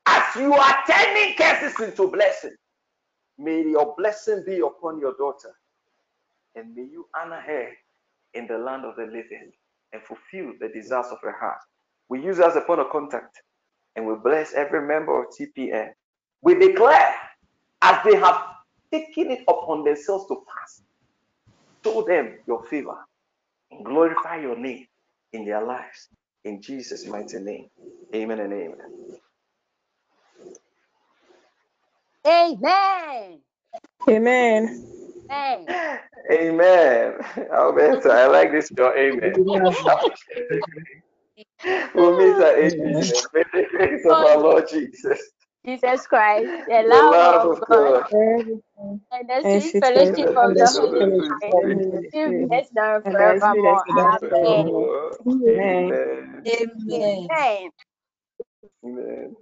As 0.06 0.36
you 0.36 0.52
are 0.54 0.76
turning 0.88 1.34
curses 1.36 1.78
into 1.80 2.08
blessing, 2.08 2.54
may 3.38 3.62
your 3.62 3.94
blessing 3.98 4.44
be 4.46 4.60
upon 4.60 5.00
your 5.00 5.14
daughter, 5.18 5.54
and 6.56 6.74
may 6.74 6.84
you 6.84 7.06
honor 7.20 7.40
her 7.40 7.70
in 8.34 8.46
the 8.46 8.58
land 8.58 8.84
of 8.84 8.96
the 8.96 9.04
living 9.04 9.52
and 9.92 10.02
fulfill 10.02 10.52
the 10.60 10.68
desires 10.68 11.06
of 11.12 11.18
her 11.22 11.36
heart. 11.38 11.60
We 12.08 12.22
use 12.22 12.40
as 12.40 12.56
a 12.56 12.62
point 12.62 12.80
of 12.80 12.90
contact 12.90 13.42
and 13.96 14.06
we 14.06 14.14
bless 14.22 14.54
every 14.54 14.86
member 14.86 15.22
of 15.22 15.28
TPN. 15.30 15.90
We 16.42 16.54
declare 16.56 17.14
as 17.82 17.98
they 18.04 18.16
have 18.16 18.42
taken 18.92 19.30
it 19.32 19.42
upon 19.48 19.84
themselves 19.84 20.26
to 20.28 20.36
fast, 20.46 20.82
show 21.84 22.02
them 22.02 22.38
your 22.46 22.64
favor 22.66 22.96
and 23.70 23.84
glorify 23.84 24.40
your 24.40 24.58
name 24.58 24.86
in 25.32 25.44
their 25.46 25.64
lives. 25.64 26.08
In 26.44 26.62
Jesus' 26.62 27.06
mighty 27.06 27.40
name. 27.40 27.68
Amen 28.14 28.40
and 28.40 28.52
amen. 28.52 28.78
Amen. 32.26 33.40
Amen. 34.08 34.84
Amen. 35.30 35.68
Amen. 36.32 37.14
Alberta, 37.52 38.10
I 38.10 38.26
like 38.28 38.52
this 38.52 38.70
your 38.76 38.96
amen. 38.96 39.44
we'll 41.94 42.16
meet 42.16 42.38
at 42.40 42.58
amen. 42.58 43.12
May 43.34 43.44
the 43.52 43.66
grace 43.70 44.04
of 44.06 44.22
our 44.22 44.38
Lord 44.38 44.68
Jesus, 44.70 45.20
Jesus 45.66 46.06
Christ, 46.06 46.52
the 46.66 46.82
the 46.86 47.02
love 47.12 47.12
love 47.12 47.44
of 47.44 47.52
of 47.52 47.60
God, 47.60 47.94
God, 48.10 48.10
and 49.12 49.28
the 49.28 49.44
And 49.44 49.62
sweet 49.62 49.76
sweet 49.80 49.86
fellowship 49.94 50.30
fellowship 50.34 50.36
of 50.36 50.54
of 50.54 50.56
the 50.56 50.68
the 50.72 50.72
Holy 50.74 51.22
Holy 51.50 51.80
Spirit 51.82 51.82
Spirit. 51.92 52.12
be 52.12 52.28
with 52.28 52.52
us 52.52 52.68
now 52.74 52.96
and 52.96 53.04
And 53.04 53.16
bless 53.16 53.48
me 53.48 53.60
forevermore. 53.60 53.84
that's 53.96 54.18
the 54.28 54.36
Amen. 54.44 54.68
forevermore. 54.68 55.18
Amen. 55.48 55.98
Amen. 56.46 56.46
Amen. 56.46 57.28
Amen. 57.28 57.70
Amen. 58.84 59.36